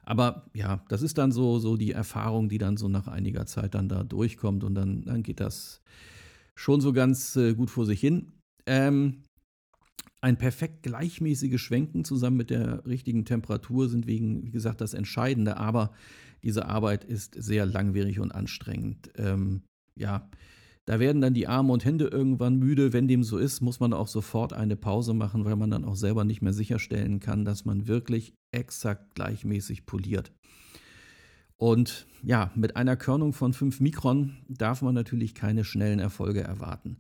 Aber 0.04 0.50
ja, 0.54 0.84
das 0.90 1.04
ist 1.04 1.18
dann 1.18 1.32
so, 1.32 1.60
so 1.60 1.78
die 1.78 1.92
Erfahrung, 1.92 2.50
die 2.50 2.58
dann 2.58 2.76
so 2.76 2.90
nach 2.90 3.08
einiger 3.08 3.46
Zeit 3.46 3.76
dann 3.76 3.88
da 3.88 4.04
durchkommt 4.04 4.64
und 4.64 4.76
dann, 4.76 5.04
dann 5.04 5.24
geht 5.24 5.40
das 5.40 5.82
schon 6.56 6.82
so 6.82 6.92
ganz 6.92 7.36
äh, 7.38 7.54
gut 7.54 7.70
vor 7.70 7.86
sich 7.86 8.00
hin. 8.00 8.34
Ähm, 8.66 9.24
ein 10.22 10.38
perfekt 10.38 10.84
gleichmäßiges 10.84 11.60
Schwenken 11.60 12.06
zusammen 12.06 12.38
mit 12.38 12.50
der 12.50 12.86
richtigen 12.86 13.26
Temperatur 13.26 13.90
sind 13.90 14.08
wegen, 14.08 14.46
wie 14.46 14.52
gesagt, 14.52 14.82
das 14.82 14.94
Entscheidende. 14.94 15.58
Aber 15.58 15.94
diese 16.44 16.68
Arbeit 16.68 17.04
ist 17.04 17.36
sehr 17.36 17.66
langwierig 17.66 18.20
und 18.20 18.32
anstrengend. 18.32 19.12
Ähm, 19.18 19.64
ja, 19.96 20.30
da 20.86 21.00
werden 21.00 21.22
dann 21.22 21.34
die 21.34 21.48
Arme 21.48 21.74
und 21.74 21.86
Hände 21.86 22.08
irgendwann 22.08 22.58
müde. 22.58 22.94
Wenn 22.94 23.08
dem 23.08 23.24
so 23.24 23.38
ist, 23.38 23.62
muss 23.62 23.80
man 23.80 23.94
auch 23.94 24.08
sofort 24.08 24.54
eine 24.54 24.76
Pause 24.76 25.14
machen, 25.14 25.46
weil 25.46 25.56
man 25.56 25.72
dann 25.72 25.86
auch 25.86 25.96
selber 25.96 26.24
nicht 26.24 26.42
mehr 26.42 26.54
sicherstellen 26.54 27.20
kann, 27.20 27.46
dass 27.46 27.66
man 27.66 27.88
wirklich 27.88 28.34
exakt 28.52 29.16
gleichmäßig 29.16 29.86
poliert. 29.86 30.32
Und 31.58 32.08
ja, 32.24 32.52
mit 32.56 32.76
einer 32.76 32.98
Körnung 32.98 33.34
von 33.34 33.54
5 33.54 33.80
Mikron 33.82 34.38
darf 34.48 34.82
man 34.82 34.96
natürlich 34.96 35.36
keine 35.36 35.64
schnellen 35.64 36.00
Erfolge 36.00 36.42
erwarten. 36.42 36.98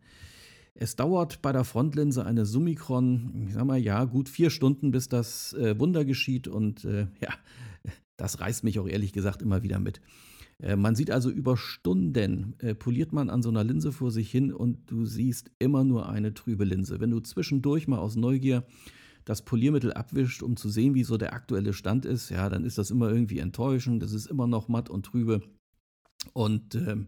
Es 0.73 0.95
dauert 0.95 1.41
bei 1.41 1.51
der 1.51 1.63
Frontlinse 1.63 2.25
eine 2.25 2.45
Summikron, 2.45 3.45
ich 3.47 3.53
sag 3.53 3.65
mal, 3.65 3.79
ja, 3.79 4.05
gut 4.05 4.29
vier 4.29 4.49
Stunden, 4.49 4.91
bis 4.91 5.09
das 5.09 5.53
äh, 5.53 5.77
Wunder 5.79 6.05
geschieht. 6.05 6.47
Und 6.47 6.85
äh, 6.85 7.07
ja, 7.21 7.33
das 8.17 8.39
reißt 8.39 8.63
mich 8.63 8.79
auch 8.79 8.87
ehrlich 8.87 9.13
gesagt 9.13 9.41
immer 9.41 9.63
wieder 9.63 9.79
mit. 9.79 10.01
Äh, 10.59 10.75
man 10.75 10.95
sieht 10.95 11.11
also 11.11 11.29
über 11.29 11.57
Stunden, 11.57 12.55
äh, 12.59 12.73
poliert 12.73 13.11
man 13.11 13.29
an 13.29 13.41
so 13.41 13.49
einer 13.49 13.63
Linse 13.63 13.91
vor 13.91 14.11
sich 14.11 14.31
hin 14.31 14.53
und 14.53 14.89
du 14.89 15.05
siehst 15.05 15.51
immer 15.59 15.83
nur 15.83 16.09
eine 16.09 16.33
trübe 16.33 16.63
Linse. 16.63 16.99
Wenn 16.99 17.11
du 17.11 17.19
zwischendurch 17.19 17.87
mal 17.87 17.99
aus 17.99 18.15
Neugier 18.15 18.63
das 19.25 19.43
Poliermittel 19.43 19.93
abwischt, 19.93 20.41
um 20.41 20.55
zu 20.55 20.69
sehen, 20.69 20.95
wie 20.95 21.03
so 21.03 21.17
der 21.17 21.33
aktuelle 21.33 21.73
Stand 21.73 22.05
ist, 22.05 22.29
ja, 22.29 22.49
dann 22.49 22.63
ist 22.63 22.77
das 22.77 22.91
immer 22.91 23.09
irgendwie 23.09 23.39
enttäuschend. 23.39 24.01
Das 24.01 24.13
ist 24.13 24.27
immer 24.27 24.47
noch 24.47 24.67
matt 24.67 24.89
und 24.89 25.05
trübe. 25.05 25.41
Und 26.33 26.75
ähm, 26.75 27.07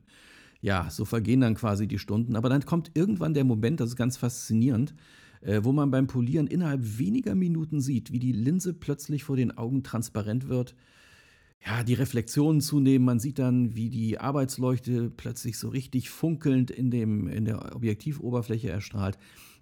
ja, 0.63 0.89
so 0.89 1.03
vergehen 1.03 1.41
dann 1.41 1.55
quasi 1.55 1.87
die 1.89 1.99
Stunden. 1.99 2.37
Aber 2.37 2.47
dann 2.47 2.65
kommt 2.65 2.91
irgendwann 2.93 3.33
der 3.33 3.43
Moment, 3.43 3.81
das 3.81 3.89
ist 3.89 3.95
ganz 3.97 4.15
faszinierend, 4.15 4.95
äh, 5.41 5.59
wo 5.63 5.73
man 5.73 5.91
beim 5.91 6.07
Polieren 6.07 6.47
innerhalb 6.47 6.97
weniger 6.97 7.35
Minuten 7.35 7.81
sieht, 7.81 8.13
wie 8.13 8.19
die 8.19 8.31
Linse 8.31 8.73
plötzlich 8.73 9.25
vor 9.25 9.35
den 9.35 9.57
Augen 9.57 9.83
transparent 9.83 10.47
wird. 10.47 10.73
Ja, 11.65 11.83
die 11.83 11.95
Reflexionen 11.95 12.61
zunehmen. 12.61 13.03
Man 13.03 13.19
sieht 13.19 13.39
dann, 13.39 13.75
wie 13.75 13.89
die 13.89 14.19
Arbeitsleuchte 14.19 15.09
plötzlich 15.09 15.57
so 15.57 15.67
richtig 15.67 16.09
funkelnd 16.09 16.71
in, 16.71 16.91
dem, 16.91 17.27
in 17.27 17.43
der 17.43 17.75
Objektivoberfläche 17.75 18.69
erstrahlt. 18.69 19.17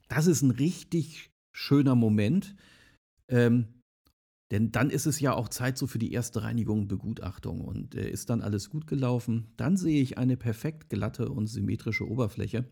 Das 0.08 0.28
ist 0.28 0.44
ein 0.44 0.52
richtig 0.52 1.32
schöner 1.52 1.96
Moment. 1.96 2.56
Ähm, 3.28 3.81
denn 4.52 4.72
dann 4.72 4.90
ist 4.90 5.06
es 5.06 5.20
ja 5.20 5.34
auch 5.34 5.48
Zeit 5.48 5.78
so 5.78 5.88
für 5.88 5.98
die 5.98 6.12
erste 6.12 6.44
Reinigung 6.44 6.82
und 6.82 6.88
Begutachtung. 6.88 7.62
Und 7.62 7.96
äh, 7.96 8.10
ist 8.10 8.30
dann 8.30 8.42
alles 8.42 8.70
gut 8.70 8.86
gelaufen, 8.86 9.48
dann 9.58 9.78
sehe 9.78 10.02
ich 10.02 10.18
eine 10.18 10.38
perfekt 10.38 10.90
glatte 10.90 11.30
und 11.30 11.48
symmetrische 11.48 12.08
Oberfläche. 12.08 12.66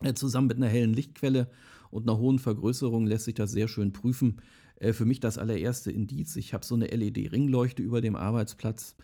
Äh, 0.00 0.14
zusammen 0.14 0.48
mit 0.48 0.56
einer 0.56 0.68
hellen 0.68 0.94
Lichtquelle 0.94 1.50
und 1.90 2.08
einer 2.08 2.18
hohen 2.18 2.38
Vergrößerung 2.38 3.06
lässt 3.06 3.26
sich 3.26 3.34
das 3.34 3.52
sehr 3.52 3.68
schön 3.68 3.92
prüfen. 3.92 4.40
Äh, 4.76 4.94
für 4.94 5.04
mich 5.04 5.20
das 5.20 5.38
allererste 5.38 5.92
Indiz. 5.92 6.34
Ich 6.36 6.54
habe 6.54 6.64
so 6.64 6.74
eine 6.74 6.86
LED-Ringleuchte 6.86 7.82
über 7.82 8.00
dem 8.00 8.16
Arbeitsplatz. 8.16 8.96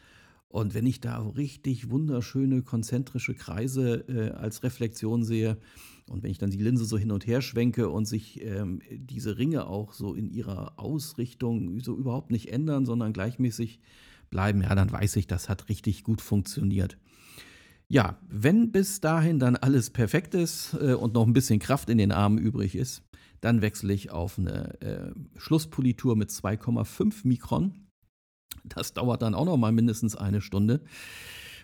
Und 0.49 0.75
wenn 0.75 0.87
ich 0.87 1.01
da 1.01 1.19
richtig 1.19 1.91
wunderschöne 1.91 2.63
konzentrische 2.63 3.35
Kreise 3.35 4.05
äh, 4.09 4.31
als 4.33 4.63
Reflexion 4.63 5.25
sehe, 5.25 5.57
und 6.13 6.23
wenn 6.23 6.31
ich 6.31 6.39
dann 6.39 6.51
die 6.51 6.59
Linse 6.59 6.85
so 6.85 6.99
hin 6.99 7.11
und 7.11 7.27
her 7.27 7.41
schwenke 7.41 7.89
und 7.89 8.05
sich 8.05 8.45
ähm, 8.45 8.81
diese 8.91 9.39
Ringe 9.39 9.67
auch 9.67 9.95
so 9.95 10.15
in 10.15 10.31
ihrer 10.31 10.79
Ausrichtung 10.79 11.81
so 11.81 11.97
überhaupt 11.97 12.31
nicht 12.31 12.53
ändern, 12.53 12.85
sondern 12.85 13.15
gleichmäßig 13.15 13.81
bleiben, 14.29 14.61
ja, 14.61 14.75
dann 14.75 14.93
weiß 14.93 15.17
ich, 15.17 15.27
das 15.27 15.49
hat 15.49 15.71
richtig 15.71 16.05
gut 16.05 16.21
funktioniert. 16.21 16.99
Ja, 17.89 18.19
wenn 18.29 18.73
bis 18.73 19.01
dahin 19.01 19.39
dann 19.39 19.57
alles 19.57 19.89
perfekt 19.89 20.35
ist 20.35 20.75
äh, 20.75 20.93
und 20.93 21.15
noch 21.15 21.27
ein 21.27 21.33
bisschen 21.33 21.59
Kraft 21.59 21.89
in 21.89 21.97
den 21.97 22.13
Armen 22.13 22.37
übrig 22.37 22.75
ist, 22.75 23.03
dann 23.41 23.63
wechsle 23.63 23.95
ich 23.95 24.11
auf 24.11 24.39
eine 24.39 24.81
äh, 24.83 25.13
Schlusspolitur 25.39 26.15
mit 26.15 26.29
2,5 26.29 27.27
Mikron. 27.27 27.87
Das 28.65 28.93
dauert 28.93 29.23
dann 29.23 29.35
auch 29.35 29.47
noch 29.47 29.57
mal 29.57 29.73
mindestens 29.73 30.15
eine 30.15 30.43
Stunde. 30.43 30.83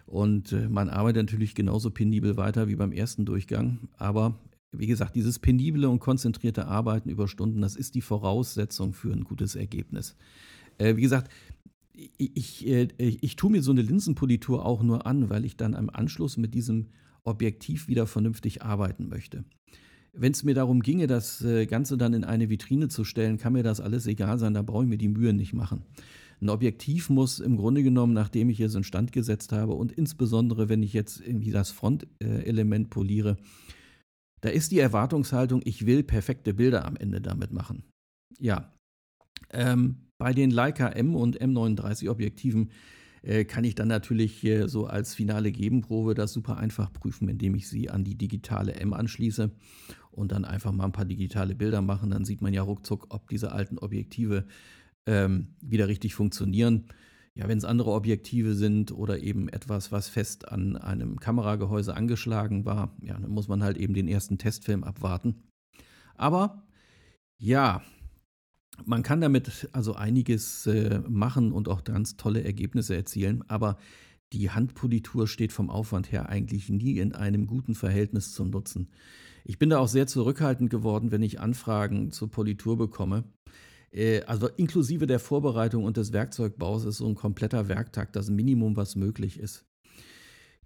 Und 0.08 0.52
äh, 0.52 0.68
man 0.68 0.88
arbeitet 0.88 1.24
natürlich 1.24 1.54
genauso 1.54 1.90
penibel 1.90 2.38
weiter 2.38 2.66
wie 2.66 2.76
beim 2.76 2.92
ersten 2.92 3.26
Durchgang. 3.26 3.88
Aber 3.98 4.38
wie 4.72 4.86
gesagt, 4.86 5.14
dieses 5.14 5.38
penible 5.38 5.86
und 5.88 5.98
konzentrierte 5.98 6.66
Arbeiten 6.66 7.10
über 7.10 7.28
Stunden, 7.28 7.60
das 7.60 7.76
ist 7.76 7.94
die 7.94 8.00
Voraussetzung 8.00 8.94
für 8.94 9.12
ein 9.12 9.24
gutes 9.24 9.54
Ergebnis. 9.54 10.16
Äh, 10.78 10.96
wie 10.96 11.02
gesagt, 11.02 11.30
ich, 11.92 12.36
ich, 12.36 12.66
äh, 12.66 12.88
ich 12.96 13.36
tue 13.36 13.50
mir 13.50 13.62
so 13.62 13.70
eine 13.70 13.82
Linsenpolitur 13.82 14.64
auch 14.64 14.82
nur 14.82 15.06
an, 15.06 15.28
weil 15.28 15.44
ich 15.44 15.58
dann 15.58 15.74
im 15.74 15.90
Anschluss 15.90 16.38
mit 16.38 16.54
diesem 16.54 16.86
Objektiv 17.24 17.86
wieder 17.88 18.06
vernünftig 18.06 18.62
arbeiten 18.62 19.08
möchte. 19.08 19.44
Wenn 20.14 20.32
es 20.32 20.42
mir 20.42 20.54
darum 20.54 20.80
ginge, 20.80 21.06
das 21.06 21.44
Ganze 21.68 21.98
dann 21.98 22.14
in 22.14 22.24
eine 22.24 22.48
Vitrine 22.48 22.88
zu 22.88 23.04
stellen, 23.04 23.36
kann 23.36 23.52
mir 23.52 23.62
das 23.62 23.78
alles 23.78 24.06
egal 24.06 24.38
sein, 24.38 24.54
da 24.54 24.62
brauche 24.62 24.84
ich 24.84 24.88
mir 24.88 24.96
die 24.96 25.08
Mühe 25.08 25.34
nicht 25.34 25.52
machen. 25.52 25.82
Ein 26.40 26.50
Objektiv 26.50 27.10
muss 27.10 27.40
im 27.40 27.56
Grunde 27.56 27.82
genommen, 27.82 28.12
nachdem 28.12 28.48
ich 28.48 28.60
es 28.60 28.74
in 28.74 28.84
Stand 28.84 29.12
gesetzt 29.12 29.52
habe 29.52 29.74
und 29.74 29.92
insbesondere, 29.92 30.68
wenn 30.68 30.82
ich 30.82 30.92
jetzt 30.92 31.20
irgendwie 31.20 31.50
das 31.50 31.70
Frontelement 31.70 32.90
poliere, 32.90 33.36
da 34.40 34.50
ist 34.50 34.70
die 34.70 34.78
Erwartungshaltung, 34.78 35.62
ich 35.64 35.86
will 35.86 36.04
perfekte 36.04 36.54
Bilder 36.54 36.84
am 36.84 36.96
Ende 36.96 37.20
damit 37.20 37.52
machen. 37.52 37.82
Ja, 38.38 38.72
ähm, 39.50 40.08
bei 40.18 40.32
den 40.32 40.50
Leica 40.50 40.88
M 40.88 41.16
und 41.16 41.40
M39 41.40 42.08
Objektiven 42.08 42.70
äh, 43.22 43.44
kann 43.44 43.64
ich 43.64 43.74
dann 43.74 43.88
natürlich 43.88 44.44
äh, 44.44 44.68
so 44.68 44.86
als 44.86 45.14
finale 45.14 45.50
Gegenprobe 45.50 46.14
das 46.14 46.32
super 46.32 46.56
einfach 46.56 46.92
prüfen, 46.92 47.28
indem 47.28 47.54
ich 47.54 47.68
sie 47.68 47.90
an 47.90 48.04
die 48.04 48.16
digitale 48.16 48.74
M 48.74 48.92
anschließe 48.92 49.50
und 50.10 50.32
dann 50.32 50.44
einfach 50.44 50.72
mal 50.72 50.84
ein 50.84 50.92
paar 50.92 51.04
digitale 51.04 51.54
Bilder 51.54 51.82
machen. 51.82 52.10
Dann 52.10 52.24
sieht 52.24 52.42
man 52.42 52.52
ja 52.52 52.62
ruckzuck, 52.62 53.06
ob 53.10 53.28
diese 53.28 53.52
alten 53.52 53.78
Objektive 53.78 54.44
ähm, 55.08 55.56
wieder 55.60 55.88
richtig 55.88 56.14
funktionieren. 56.14 56.86
Ja, 57.34 57.48
wenn 57.48 57.58
es 57.58 57.64
andere 57.64 57.92
Objektive 57.92 58.54
sind 58.54 58.92
oder 58.92 59.20
eben 59.22 59.48
etwas, 59.48 59.90
was 59.90 60.08
fest 60.08 60.48
an 60.48 60.76
einem 60.76 61.18
Kameragehäuse 61.18 61.96
angeschlagen 61.96 62.64
war, 62.64 62.96
ja, 63.00 63.18
dann 63.18 63.30
muss 63.30 63.48
man 63.48 63.62
halt 63.62 63.78
eben 63.78 63.94
den 63.94 64.08
ersten 64.08 64.38
Testfilm 64.38 64.84
abwarten. 64.84 65.36
Aber 66.14 66.66
ja, 67.38 67.82
man 68.84 69.02
kann 69.02 69.20
damit 69.20 69.68
also 69.72 69.94
einiges 69.94 70.66
äh, 70.66 71.00
machen 71.08 71.52
und 71.52 71.68
auch 71.68 71.84
ganz 71.84 72.16
tolle 72.16 72.44
Ergebnisse 72.44 72.94
erzielen, 72.94 73.44
aber 73.48 73.78
die 74.32 74.50
Handpolitur 74.50 75.26
steht 75.26 75.52
vom 75.52 75.70
Aufwand 75.70 76.12
her 76.12 76.28
eigentlich 76.28 76.68
nie 76.68 76.98
in 76.98 77.14
einem 77.14 77.46
guten 77.46 77.74
Verhältnis 77.74 78.32
zum 78.32 78.50
Nutzen. 78.50 78.90
Ich 79.44 79.58
bin 79.58 79.70
da 79.70 79.78
auch 79.78 79.88
sehr 79.88 80.06
zurückhaltend 80.06 80.68
geworden, 80.68 81.10
wenn 81.10 81.22
ich 81.22 81.40
Anfragen 81.40 82.10
zur 82.10 82.30
Politur 82.30 82.76
bekomme. 82.76 83.24
Äh, 83.92 84.22
also 84.22 84.48
inklusive 84.48 85.06
der 85.06 85.18
Vorbereitung 85.18 85.84
und 85.84 85.96
des 85.96 86.12
Werkzeugbaus 86.12 86.84
ist 86.84 86.98
so 86.98 87.06
ein 87.06 87.14
kompletter 87.14 87.68
Werktag 87.68 88.12
das 88.12 88.30
Minimum, 88.30 88.76
was 88.76 88.96
möglich 88.96 89.38
ist. 89.38 89.64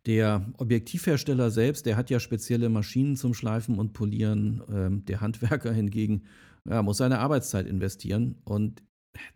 Der 0.06 0.52
Objektivhersteller 0.58 1.50
selbst, 1.50 1.86
der 1.86 1.96
hat 1.96 2.10
ja 2.10 2.18
spezielle 2.18 2.68
Maschinen 2.68 3.16
zum 3.16 3.34
Schleifen 3.34 3.78
und 3.78 3.92
Polieren. 3.92 4.62
Ähm, 4.68 5.04
der 5.04 5.20
Handwerker 5.20 5.72
hingegen 5.74 6.24
ja, 6.68 6.82
muss 6.82 6.96
seine 6.96 7.20
Arbeitszeit 7.20 7.66
investieren 7.66 8.36
und 8.44 8.82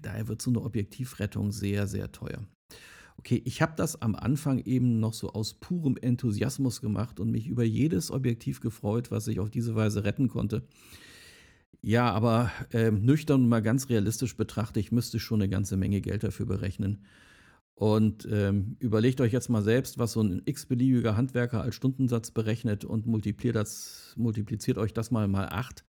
daher 0.00 0.28
wird 0.28 0.42
so 0.42 0.50
eine 0.50 0.62
Objektivrettung 0.62 1.52
sehr, 1.52 1.86
sehr 1.86 2.10
teuer. 2.10 2.46
Okay, 3.18 3.40
ich 3.44 3.62
habe 3.62 3.72
das 3.76 4.02
am 4.02 4.14
Anfang 4.14 4.58
eben 4.58 5.00
noch 5.00 5.14
so 5.14 5.32
aus 5.32 5.54
purem 5.54 5.96
Enthusiasmus 5.96 6.80
gemacht 6.80 7.18
und 7.18 7.30
mich 7.30 7.48
über 7.48 7.64
jedes 7.64 8.10
Objektiv 8.10 8.60
gefreut, 8.60 9.10
was 9.10 9.26
ich 9.28 9.40
auf 9.40 9.50
diese 9.50 9.74
Weise 9.74 10.04
retten 10.04 10.28
konnte. 10.28 10.66
Ja, 11.86 12.10
aber 12.10 12.50
äh, 12.72 12.90
nüchtern 12.90 13.48
mal 13.48 13.62
ganz 13.62 13.88
realistisch 13.88 14.36
betrachtet, 14.36 14.78
ich 14.78 14.90
müsste 14.90 15.20
schon 15.20 15.40
eine 15.40 15.48
ganze 15.48 15.76
Menge 15.76 16.00
Geld 16.00 16.24
dafür 16.24 16.44
berechnen. 16.44 17.04
Und 17.76 18.26
ähm, 18.28 18.74
überlegt 18.80 19.20
euch 19.20 19.32
jetzt 19.32 19.48
mal 19.50 19.62
selbst, 19.62 19.96
was 19.96 20.10
so 20.10 20.20
ein 20.20 20.42
x-beliebiger 20.44 21.16
Handwerker 21.16 21.62
als 21.62 21.76
Stundensatz 21.76 22.32
berechnet 22.32 22.84
und 22.84 23.06
multipliziert, 23.06 23.54
das, 23.54 24.14
multipliziert 24.16 24.78
euch 24.78 24.94
das 24.94 25.12
mal 25.12 25.28
mal 25.28 25.48
8. 25.48 25.84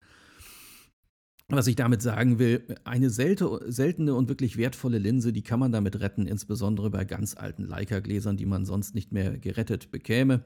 Was 1.47 1.65
ich 1.65 1.75
damit 1.75 2.03
sagen 2.03 2.37
will, 2.37 2.75
eine 2.83 3.09
selte, 3.09 3.59
seltene 3.65 4.13
und 4.13 4.29
wirklich 4.29 4.55
wertvolle 4.55 4.99
Linse, 4.99 5.33
die 5.33 5.41
kann 5.41 5.59
man 5.59 5.71
damit 5.71 5.99
retten, 5.99 6.27
insbesondere 6.27 6.91
bei 6.91 7.05
ganz 7.05 7.35
alten 7.35 7.63
Leica-Gläsern, 7.63 8.37
die 8.37 8.45
man 8.45 8.65
sonst 8.65 8.93
nicht 8.93 9.11
mehr 9.11 9.39
gerettet 9.39 9.89
bekäme. 9.89 10.43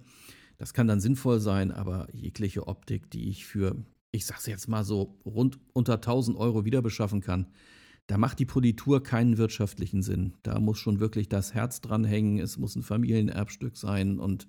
Das 0.58 0.74
kann 0.74 0.88
dann 0.88 1.01
sinnvoll 1.01 1.41
sein, 1.41 1.72
aber 1.72 2.08
jegliche 2.13 2.67
Optik, 2.67 3.12
die 3.12 3.27
ich 3.27 3.46
für 3.46 3.75
ich 4.12 4.25
sag's 4.25 4.46
jetzt 4.46 4.68
mal 4.68 4.84
so, 4.84 5.20
rund 5.25 5.60
unter 5.74 5.96
1000 5.96 6.38
Euro 6.38 6.65
wieder 6.65 6.82
beschaffen 6.82 7.22
kann, 7.22 7.48
da 8.08 8.18
macht 8.18 8.39
die 8.39 8.46
Politur 8.46 9.03
keinen 9.03 9.38
wirtschaftlichen 9.38 10.01
Sinn. 10.01 10.34
Da 10.44 10.60
muss 10.60 10.80
schon 10.80 11.00
wirklich 11.00 11.30
das 11.30 11.53
Herz 11.53 11.82
dranhängen, 11.82 12.39
es 12.39 12.58
muss 12.58 12.75
ein 12.75 12.84
Familienerbstück 12.84 13.77
sein 13.77 14.20
und 14.20 14.48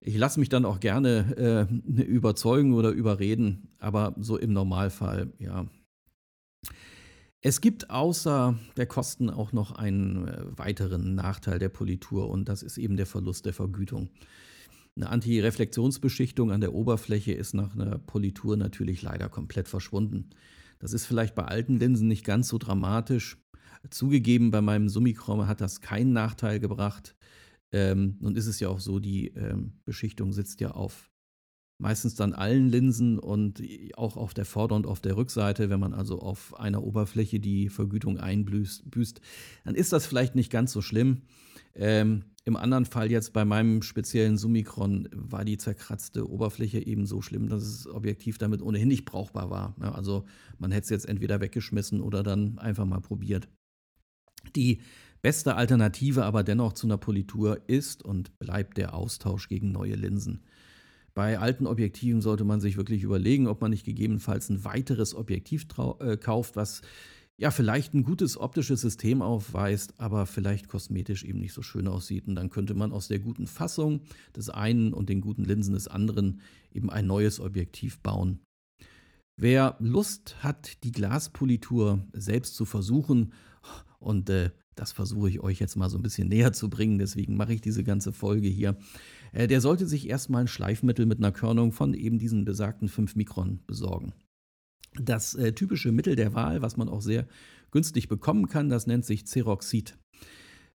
ich 0.00 0.16
lasse 0.16 0.40
mich 0.40 0.48
dann 0.48 0.64
auch 0.64 0.80
gerne 0.80 1.68
äh, 1.68 2.02
überzeugen 2.02 2.72
oder 2.72 2.90
überreden, 2.90 3.68
aber 3.78 4.14
so 4.18 4.38
im 4.38 4.52
Normalfall, 4.52 5.32
ja. 5.38 5.66
Es 7.42 7.62
gibt 7.62 7.88
außer 7.88 8.58
der 8.76 8.86
Kosten 8.86 9.30
auch 9.30 9.52
noch 9.52 9.72
einen 9.72 10.28
äh, 10.28 10.58
weiteren 10.58 11.14
Nachteil 11.14 11.58
der 11.58 11.70
Politur 11.70 12.28
und 12.28 12.48
das 12.48 12.62
ist 12.62 12.78
eben 12.78 12.96
der 12.96 13.06
Verlust 13.06 13.46
der 13.46 13.54
Vergütung. 13.54 14.10
Eine 14.96 15.08
Antireflexionsbeschichtung 15.08 16.50
an 16.50 16.60
der 16.60 16.74
Oberfläche 16.74 17.32
ist 17.32 17.54
nach 17.54 17.74
einer 17.74 17.98
Politur 17.98 18.56
natürlich 18.56 19.02
leider 19.02 19.28
komplett 19.28 19.68
verschwunden. 19.68 20.30
Das 20.78 20.92
ist 20.92 21.06
vielleicht 21.06 21.34
bei 21.34 21.44
alten 21.44 21.78
Linsen 21.78 22.08
nicht 22.08 22.24
ganz 22.24 22.48
so 22.48 22.58
dramatisch. 22.58 23.38
Zugegeben, 23.88 24.50
bei 24.50 24.60
meinem 24.60 24.88
Summicron 24.88 25.46
hat 25.46 25.60
das 25.60 25.80
keinen 25.80 26.12
Nachteil 26.12 26.60
gebracht. 26.60 27.16
Ähm, 27.72 28.16
nun 28.20 28.36
ist 28.36 28.46
es 28.46 28.60
ja 28.60 28.68
auch 28.68 28.80
so, 28.80 28.98
die 28.98 29.28
ähm, 29.28 29.80
Beschichtung 29.84 30.32
sitzt 30.32 30.60
ja 30.60 30.72
auf 30.72 31.10
meistens 31.80 32.14
dann 32.14 32.34
allen 32.34 32.68
Linsen 32.68 33.18
und 33.18 33.62
auch 33.96 34.16
auf 34.16 34.34
der 34.34 34.44
Vorder- 34.44 34.76
und 34.76 34.86
auf 34.86 35.00
der 35.00 35.16
Rückseite. 35.16 35.70
Wenn 35.70 35.80
man 35.80 35.94
also 35.94 36.20
auf 36.20 36.58
einer 36.58 36.82
Oberfläche 36.82 37.40
die 37.40 37.68
Vergütung 37.68 38.18
einbüßt, 38.18 38.84
dann 39.64 39.74
ist 39.74 39.92
das 39.92 40.06
vielleicht 40.06 40.34
nicht 40.34 40.50
ganz 40.50 40.72
so 40.72 40.82
schlimm. 40.82 41.22
Ähm, 41.74 42.24
Im 42.44 42.56
anderen 42.56 42.84
Fall 42.84 43.10
jetzt 43.10 43.32
bei 43.32 43.44
meinem 43.44 43.82
speziellen 43.82 44.36
Summicron 44.36 45.08
war 45.12 45.44
die 45.44 45.58
zerkratzte 45.58 46.28
Oberfläche 46.28 46.84
eben 46.84 47.06
so 47.06 47.22
schlimm, 47.22 47.48
dass 47.48 47.62
das 47.62 47.86
Objektiv 47.86 48.38
damit 48.38 48.62
ohnehin 48.62 48.88
nicht 48.88 49.04
brauchbar 49.04 49.50
war. 49.50 49.76
Ja, 49.80 49.92
also 49.92 50.24
man 50.58 50.72
hätte 50.72 50.84
es 50.84 50.90
jetzt 50.90 51.08
entweder 51.08 51.40
weggeschmissen 51.40 52.00
oder 52.00 52.22
dann 52.22 52.58
einfach 52.58 52.86
mal 52.86 53.00
probiert. 53.00 53.48
Die 54.56 54.80
beste 55.22 55.54
Alternative 55.54 56.24
aber 56.24 56.42
dennoch 56.42 56.72
zu 56.72 56.86
einer 56.86 56.96
Politur 56.96 57.60
ist 57.66 58.02
und 58.02 58.38
bleibt 58.38 58.78
der 58.78 58.94
Austausch 58.94 59.48
gegen 59.48 59.70
neue 59.70 59.94
Linsen. 59.94 60.42
Bei 61.14 61.38
alten 61.38 61.66
Objektiven 61.66 62.22
sollte 62.22 62.44
man 62.44 62.60
sich 62.60 62.76
wirklich 62.76 63.02
überlegen, 63.02 63.48
ob 63.48 63.60
man 63.60 63.70
nicht 63.70 63.84
gegebenenfalls 63.84 64.48
ein 64.48 64.64
weiteres 64.64 65.14
Objektiv 65.14 65.66
äh, 66.00 66.16
kauft, 66.16 66.56
was 66.56 66.82
ja 67.40 67.50
vielleicht 67.50 67.94
ein 67.94 68.04
gutes 68.04 68.36
optisches 68.36 68.82
System 68.82 69.22
aufweist, 69.22 69.98
aber 69.98 70.26
vielleicht 70.26 70.68
kosmetisch 70.68 71.24
eben 71.24 71.40
nicht 71.40 71.54
so 71.54 71.62
schön 71.62 71.88
aussieht. 71.88 72.28
Und 72.28 72.34
dann 72.34 72.50
könnte 72.50 72.74
man 72.74 72.92
aus 72.92 73.08
der 73.08 73.18
guten 73.18 73.46
Fassung 73.46 74.02
des 74.36 74.50
einen 74.50 74.92
und 74.92 75.08
den 75.08 75.22
guten 75.22 75.44
Linsen 75.44 75.72
des 75.72 75.88
anderen 75.88 76.42
eben 76.70 76.90
ein 76.90 77.06
neues 77.06 77.40
Objektiv 77.40 78.00
bauen. 78.00 78.40
Wer 79.38 79.76
Lust 79.78 80.36
hat, 80.42 80.84
die 80.84 80.92
Glaspolitur 80.92 82.06
selbst 82.12 82.56
zu 82.56 82.66
versuchen, 82.66 83.32
und 84.00 84.28
äh, 84.28 84.50
das 84.74 84.92
versuche 84.92 85.30
ich 85.30 85.40
euch 85.40 85.60
jetzt 85.60 85.76
mal 85.76 85.88
so 85.88 85.96
ein 85.96 86.02
bisschen 86.02 86.28
näher 86.28 86.52
zu 86.52 86.68
bringen, 86.68 86.98
deswegen 86.98 87.38
mache 87.38 87.54
ich 87.54 87.62
diese 87.62 87.84
ganze 87.84 88.12
Folge 88.12 88.48
hier, 88.48 88.76
äh, 89.32 89.46
der 89.46 89.62
sollte 89.62 89.86
sich 89.86 90.10
erstmal 90.10 90.42
ein 90.42 90.48
Schleifmittel 90.48 91.06
mit 91.06 91.18
einer 91.18 91.32
Körnung 91.32 91.72
von 91.72 91.94
eben 91.94 92.18
diesen 92.18 92.44
besagten 92.44 92.88
5 92.88 93.16
Mikron 93.16 93.60
besorgen. 93.66 94.12
Das 94.94 95.34
äh, 95.34 95.52
typische 95.52 95.92
Mittel 95.92 96.16
der 96.16 96.34
Wahl, 96.34 96.62
was 96.62 96.76
man 96.76 96.88
auch 96.88 97.02
sehr 97.02 97.26
günstig 97.70 98.08
bekommen 98.08 98.48
kann, 98.48 98.68
das 98.68 98.86
nennt 98.86 99.04
sich 99.04 99.26
Ceroxid. 99.26 99.96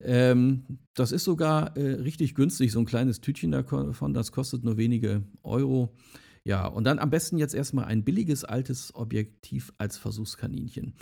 Ähm, 0.01 0.79
das 0.95 1.13
ist 1.13 1.25
sogar 1.25 1.77
äh, 1.77 1.95
richtig 1.95 2.35
günstig, 2.35 2.73
so 2.73 2.81
ein 2.81 2.87
kleines 2.87 3.21
Tütchen 3.21 3.53
davon, 3.53 4.15
das 4.15 4.33
kostet 4.33 4.65
nur 4.65 4.77
wenige 4.77 5.23
Euro. 5.43 5.95
Ja, 6.45 6.67
und 6.67 6.85
dann 6.85 6.99
am 6.99 7.11
besten 7.11 7.39
jetzt 7.39 7.55
erstmal 7.55 7.85
ein 7.85 8.03
billiges 8.03 8.45
altes 8.45 8.95
Objektiv 8.97 9.73
als 9.79 9.97
Versuchskaninchen. 9.97 10.95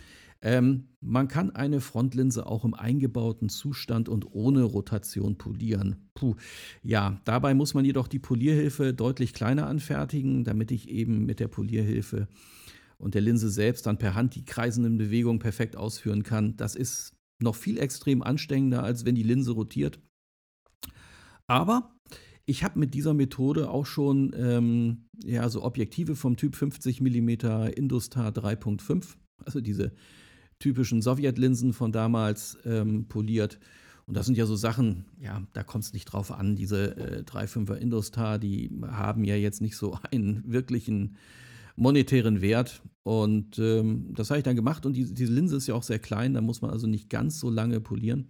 Ähm, 0.43 0.89
man 1.01 1.29
kann 1.29 1.51
eine 1.51 1.81
Frontlinse 1.81 2.47
auch 2.47 2.65
im 2.65 2.75
eingebauten 2.75 3.49
Zustand 3.49 4.09
und 4.09 4.33
ohne 4.33 4.63
Rotation 4.63 5.37
polieren. 5.37 6.09
Puh. 6.15 6.35
Ja, 6.83 7.21
dabei 7.25 7.55
muss 7.55 7.75
man 7.75 7.85
jedoch 7.85 8.09
die 8.09 8.19
Polierhilfe 8.19 8.95
deutlich 8.95 9.35
kleiner 9.35 9.67
anfertigen, 9.67 10.45
damit 10.45 10.71
ich 10.71 10.89
eben 10.89 11.27
mit 11.27 11.41
der 11.41 11.49
Polierhilfe 11.49 12.29
und 13.01 13.15
der 13.15 13.23
Linse 13.23 13.51
selbst 13.51 13.87
dann 13.87 13.99
per 13.99 14.15
Hand 14.15 14.35
die 14.35 14.45
kreisenden 14.45 14.99
Bewegungen 14.99 15.39
perfekt 15.39 15.77
ausführen 15.77 16.23
kann. 16.23 16.57
Das 16.57 16.75
ist 16.77 17.15
noch 17.43 17.57
viel 17.57 17.79
extrem 17.79 18.23
anstrengender, 18.23 18.83
als 18.83 19.05
wenn 19.05 19.15
die 19.15 19.23
Linse 19.23 19.53
rotiert. 19.53 19.99
Aber 21.47 21.97
ich 22.47 22.63
habe 22.63 22.79
mit 22.79 22.95
dieser 22.95 23.15
Methode 23.15 23.71
auch 23.71 23.87
schon 23.87 24.35
ähm, 24.37 25.07
ja, 25.25 25.49
so 25.49 25.63
Objektive 25.63 26.15
vom 26.17 26.37
Typ 26.37 26.57
50 26.57 27.01
mm 27.01 27.29
Industar 27.75 28.31
3.5, 28.31 29.17
also 29.45 29.61
diese 29.61 29.93
typischen 30.59 31.01
Sowjetlinsen 31.01 31.73
von 31.73 31.93
damals 31.93 32.59
ähm, 32.65 33.09
poliert. 33.09 33.59
Und 34.07 34.17
das 34.17 34.27
sind 34.27 34.37
ja 34.37 34.47
so 34.47 34.57
Sachen, 34.57 35.07
ja, 35.21 35.43
da 35.53 35.63
kommt 35.63 35.85
es 35.85 35.93
nicht 35.93 36.07
drauf 36.07 36.33
an. 36.33 36.57
Diese 36.57 36.97
äh, 36.97 37.23
3.5er 37.23 37.77
Industar, 37.77 38.39
die 38.39 38.71
haben 38.83 39.25
ja 39.25 39.37
jetzt 39.37 39.61
nicht 39.61 39.77
so 39.77 39.99
einen 40.11 40.43
wirklichen 40.51 41.17
monetären 41.81 42.41
Wert. 42.41 42.83
Und 43.03 43.59
ähm, 43.59 44.13
das 44.15 44.31
habe 44.31 44.39
ich 44.39 44.45
dann 44.45 44.55
gemacht. 44.55 44.85
Und 44.87 44.93
die, 44.93 45.13
diese 45.13 45.33
Linse 45.33 45.57
ist 45.57 45.67
ja 45.67 45.75
auch 45.75 45.83
sehr 45.83 45.99
klein, 45.99 46.35
da 46.35 46.41
muss 46.41 46.61
man 46.61 46.71
also 46.71 46.87
nicht 46.87 47.09
ganz 47.09 47.41
so 47.41 47.51
lange 47.51 47.81
polieren. 47.81 48.29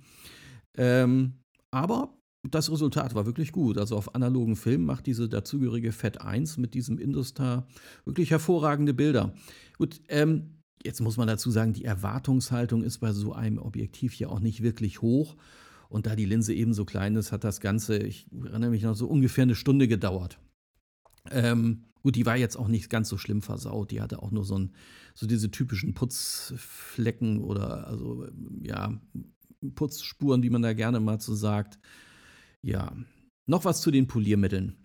Ähm, 0.77 1.35
aber 1.71 2.17
das 2.49 2.71
Resultat 2.71 3.15
war 3.15 3.27
wirklich 3.27 3.53
gut. 3.53 3.77
Also 3.77 3.97
auf 3.97 4.15
analogen 4.15 4.57
Film 4.57 4.85
macht 4.85 5.07
diese 5.07 5.29
dazugehörige 5.29 5.93
FET 5.93 6.21
1 6.21 6.57
mit 6.59 6.75
diesem 6.75 6.99
Industar 6.99 7.67
wirklich 8.05 8.31
hervorragende 8.31 8.95
Bilder. 8.95 9.35
Gut, 9.77 10.01
ähm, 10.09 10.61
jetzt 10.83 11.01
muss 11.01 11.17
man 11.17 11.27
dazu 11.27 11.51
sagen, 11.51 11.73
die 11.73 11.85
Erwartungshaltung 11.85 12.85
ist 12.85 12.99
bei 12.99 13.13
so 13.13 13.33
einem 13.33 13.59
Objektiv 13.59 14.15
ja 14.15 14.29
auch 14.29 14.41
nicht 14.41 14.63
wirklich 14.63 15.03
hoch. 15.03 15.37
Und 15.89 16.07
da 16.07 16.15
die 16.15 16.25
Linse 16.25 16.55
eben 16.55 16.73
so 16.73 16.85
klein 16.85 17.17
ist, 17.17 17.33
hat 17.33 17.43
das 17.43 17.61
Ganze, 17.61 17.99
ich 17.99 18.29
erinnere 18.33 18.71
mich 18.71 18.85
noch, 18.85 18.95
so 18.95 19.09
ungefähr 19.09 19.43
eine 19.43 19.57
Stunde 19.57 19.89
gedauert. 19.89 20.39
Ähm, 21.31 21.85
Gut, 22.03 22.17
die 22.17 22.27
war 22.27 22.37
jetzt 22.37 22.57
auch 22.57 22.69
nicht 22.69 22.89
ganz 22.89 23.09
so 23.09 23.19
schlimm 23.19 23.43
versaut. 23.43 23.91
Die 23.91 24.01
hatte 24.01 24.23
auch 24.23 24.31
nur 24.31 24.45
so, 24.45 24.59
ein, 24.59 24.73
so 25.15 25.27
diese 25.27 25.51
typischen 25.51 25.95
Putzflecken 25.95 27.41
oder 27.41 27.87
also 27.87 28.27
ja, 28.63 28.99
Putzspuren, 29.75 30.43
wie 30.43 30.51
man 30.51 30.63
da 30.63 30.73
gerne 30.73 31.01
mal 31.01 31.21
so 31.21 31.35
sagt. 31.35 31.79
Ja, 32.63 32.95
noch 33.47 33.65
was 33.65 33.83
zu 33.83 33.91
den 33.91 34.07
Poliermitteln. 34.07 34.77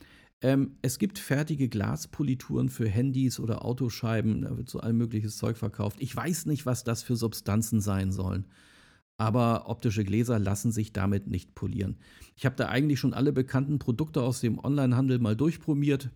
Ähm, 0.41 0.77
es 0.81 0.99
gibt 0.99 1.17
fertige 1.17 1.69
Glaspolituren 1.69 2.67
für 2.67 2.89
Handys 2.89 3.39
oder 3.39 3.63
Autoscheiben. 3.63 4.41
Da 4.41 4.57
wird 4.57 4.69
so 4.69 4.79
all 4.81 4.93
mögliches 4.93 5.37
Zeug 5.37 5.57
verkauft. 5.57 5.97
Ich 5.99 6.13
weiß 6.13 6.47
nicht, 6.47 6.65
was 6.65 6.83
das 6.83 7.01
für 7.01 7.15
Substanzen 7.15 7.79
sein 7.79 8.11
sollen. 8.11 8.45
Aber 9.17 9.69
optische 9.69 10.03
Gläser 10.03 10.39
lassen 10.39 10.71
sich 10.71 10.91
damit 10.91 11.27
nicht 11.27 11.55
polieren. 11.55 11.97
Ich 12.35 12.45
habe 12.45 12.55
da 12.55 12.67
eigentlich 12.67 12.99
schon 12.99 13.13
alle 13.13 13.31
bekannten 13.31 13.79
Produkte 13.79 14.21
aus 14.21 14.41
dem 14.41 14.59
Onlinehandel 14.59 15.19
mal 15.19 15.35
durchprobiert. 15.35 16.09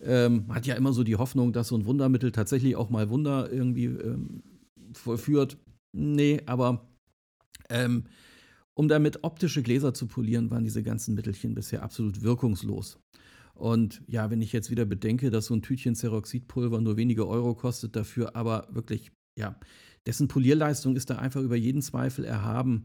Ähm, 0.00 0.52
hat 0.52 0.66
ja 0.66 0.74
immer 0.74 0.92
so 0.92 1.04
die 1.04 1.16
Hoffnung, 1.16 1.52
dass 1.52 1.68
so 1.68 1.76
ein 1.76 1.86
Wundermittel 1.86 2.32
tatsächlich 2.32 2.76
auch 2.76 2.90
mal 2.90 3.08
Wunder 3.08 3.50
irgendwie 3.50 3.86
ähm, 3.86 4.42
vollführt. 4.92 5.56
Nee, 5.92 6.42
aber 6.44 6.86
ähm, 7.70 8.04
um 8.74 8.88
damit 8.88 9.22
optische 9.22 9.62
Gläser 9.62 9.94
zu 9.94 10.06
polieren, 10.06 10.50
waren 10.50 10.64
diese 10.64 10.82
ganzen 10.82 11.14
Mittelchen 11.14 11.54
bisher 11.54 11.82
absolut 11.82 12.22
wirkungslos. 12.22 12.98
Und 13.54 14.02
ja, 14.08 14.30
wenn 14.30 14.42
ich 14.42 14.52
jetzt 14.52 14.70
wieder 14.70 14.84
bedenke, 14.84 15.30
dass 15.30 15.46
so 15.46 15.54
ein 15.54 15.62
Tütchen 15.62 15.94
Ceroxidpulver 15.94 16.80
nur 16.80 16.96
wenige 16.96 17.26
Euro 17.28 17.54
kostet, 17.54 17.94
dafür 17.94 18.34
aber 18.34 18.66
wirklich, 18.70 19.12
ja, 19.38 19.58
dessen 20.06 20.28
Polierleistung 20.28 20.96
ist 20.96 21.10
da 21.10 21.16
einfach 21.16 21.40
über 21.40 21.56
jeden 21.56 21.82
Zweifel 21.82 22.24
erhaben. 22.24 22.84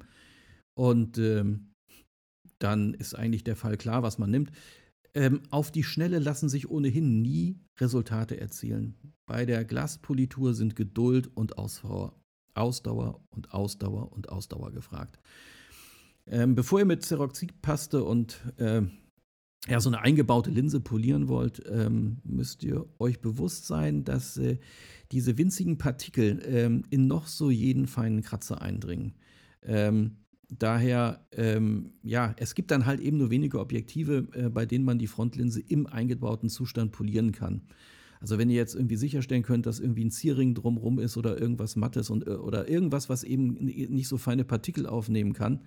Und 0.74 1.18
ähm, 1.18 1.74
dann 2.60 2.94
ist 2.94 3.14
eigentlich 3.16 3.44
der 3.44 3.56
Fall 3.56 3.78
klar, 3.78 4.04
was 4.04 4.18
man 4.18 4.32
nimmt. 4.32 4.52
Ähm, 5.14 5.42
auf 5.50 5.72
die 5.72 5.84
Schnelle 5.84 6.20
lassen 6.20 6.50
sich 6.50 6.70
ohnehin 6.70 7.22
nie 7.22 7.60
Resultate 7.80 8.40
erzielen. 8.40 8.96
Bei 9.26 9.46
der 9.46 9.66
Glaspolitur 9.66 10.54
sind 10.54 10.76
Geduld 10.76 11.36
und 11.36 11.58
Ausdauer, 11.58 12.16
Ausdauer 12.54 13.22
und 13.30 13.54
Ausdauer 13.54 14.12
und 14.12 14.30
Ausdauer 14.30 14.72
gefragt. 14.72 15.20
Ähm, 16.28 16.54
bevor 16.54 16.80
ihr 16.80 16.86
mit 16.86 17.04
Ceroxidpaste 17.04 18.04
und 18.04 18.40
äh, 18.58 18.84
ja, 19.68 19.80
so 19.80 19.90
eine 19.90 20.02
eingebaute 20.02 20.50
Linse 20.52 20.80
polieren 20.80 21.28
wollt, 21.28 21.62
ähm, 21.70 22.18
müsst 22.24 22.64
ihr 22.64 22.86
euch 22.98 23.20
bewusst 23.20 23.68
sein, 23.68 24.04
dass 24.04 24.38
äh, 24.38 24.58
diese 25.12 25.38
winzigen 25.38 25.78
Partikel 25.78 26.42
ähm, 26.46 26.84
in 26.90 27.08
noch 27.08 27.28
so 27.28 27.50
jeden 27.50 27.88
feinen 27.88 28.22
Kratzer 28.22 28.62
eindringen. 28.62 29.16
Ähm, 29.64 30.18
Daher, 30.52 31.28
ähm, 31.32 31.92
ja, 32.02 32.34
es 32.38 32.56
gibt 32.56 32.72
dann 32.72 32.88
halt 32.88 33.00
eben 33.02 33.18
nur 33.18 33.30
wenige 33.30 33.60
Objektive, 33.60 34.28
äh, 34.34 34.50
bei 34.50 34.66
denen 34.66 34.84
man 34.84 34.98
die 34.98 35.06
Frontlinse 35.06 35.62
im 35.62 35.86
eingebauten 35.86 36.50
Zustand 36.50 36.92
polieren 36.92 37.32
kann. 37.32 37.62
Also 38.20 38.40
wenn 38.40 38.50
ihr 38.50 38.56
jetzt 38.56 38.74
irgendwie 38.74 38.96
sicherstellen 38.96 39.44
könnt, 39.44 39.68
dass 39.68 39.80
irgendwie 39.80 40.06
ein 40.06 40.12
Zierring 40.12 40.56
drumrum 40.56 40.98
ist 40.98 41.18
oder 41.18 41.40
irgendwas 41.40 41.76
Mattes 41.76 42.10
und, 42.10 42.26
äh, 42.26 42.32
oder 42.32 42.68
irgendwas, 42.68 43.10
was 43.10 43.24
eben 43.24 43.54
nicht 43.54 44.08
so 44.08 44.18
feine 44.18 44.44
Partikel 44.44 44.88
aufnehmen 44.88 45.34
kann, 45.34 45.62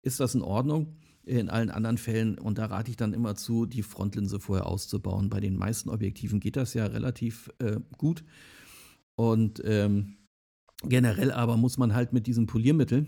ist 0.00 0.18
das 0.18 0.34
in 0.34 0.40
Ordnung. 0.42 0.96
In 1.24 1.48
allen 1.48 1.70
anderen 1.70 1.98
Fällen, 1.98 2.36
und 2.36 2.58
da 2.58 2.66
rate 2.66 2.90
ich 2.90 2.96
dann 2.96 3.12
immer 3.12 3.36
zu, 3.36 3.64
die 3.64 3.82
Frontlinse 3.82 4.40
vorher 4.40 4.66
auszubauen. 4.66 5.30
Bei 5.30 5.38
den 5.38 5.56
meisten 5.56 5.88
Objektiven 5.88 6.40
geht 6.40 6.56
das 6.56 6.74
ja 6.74 6.86
relativ 6.86 7.48
äh, 7.60 7.78
gut. 7.96 8.24
Und 9.14 9.62
ähm, 9.64 10.16
generell 10.82 11.30
aber 11.30 11.56
muss 11.56 11.78
man 11.78 11.94
halt 11.94 12.12
mit 12.12 12.26
diesem 12.26 12.46
Poliermittel 12.46 13.06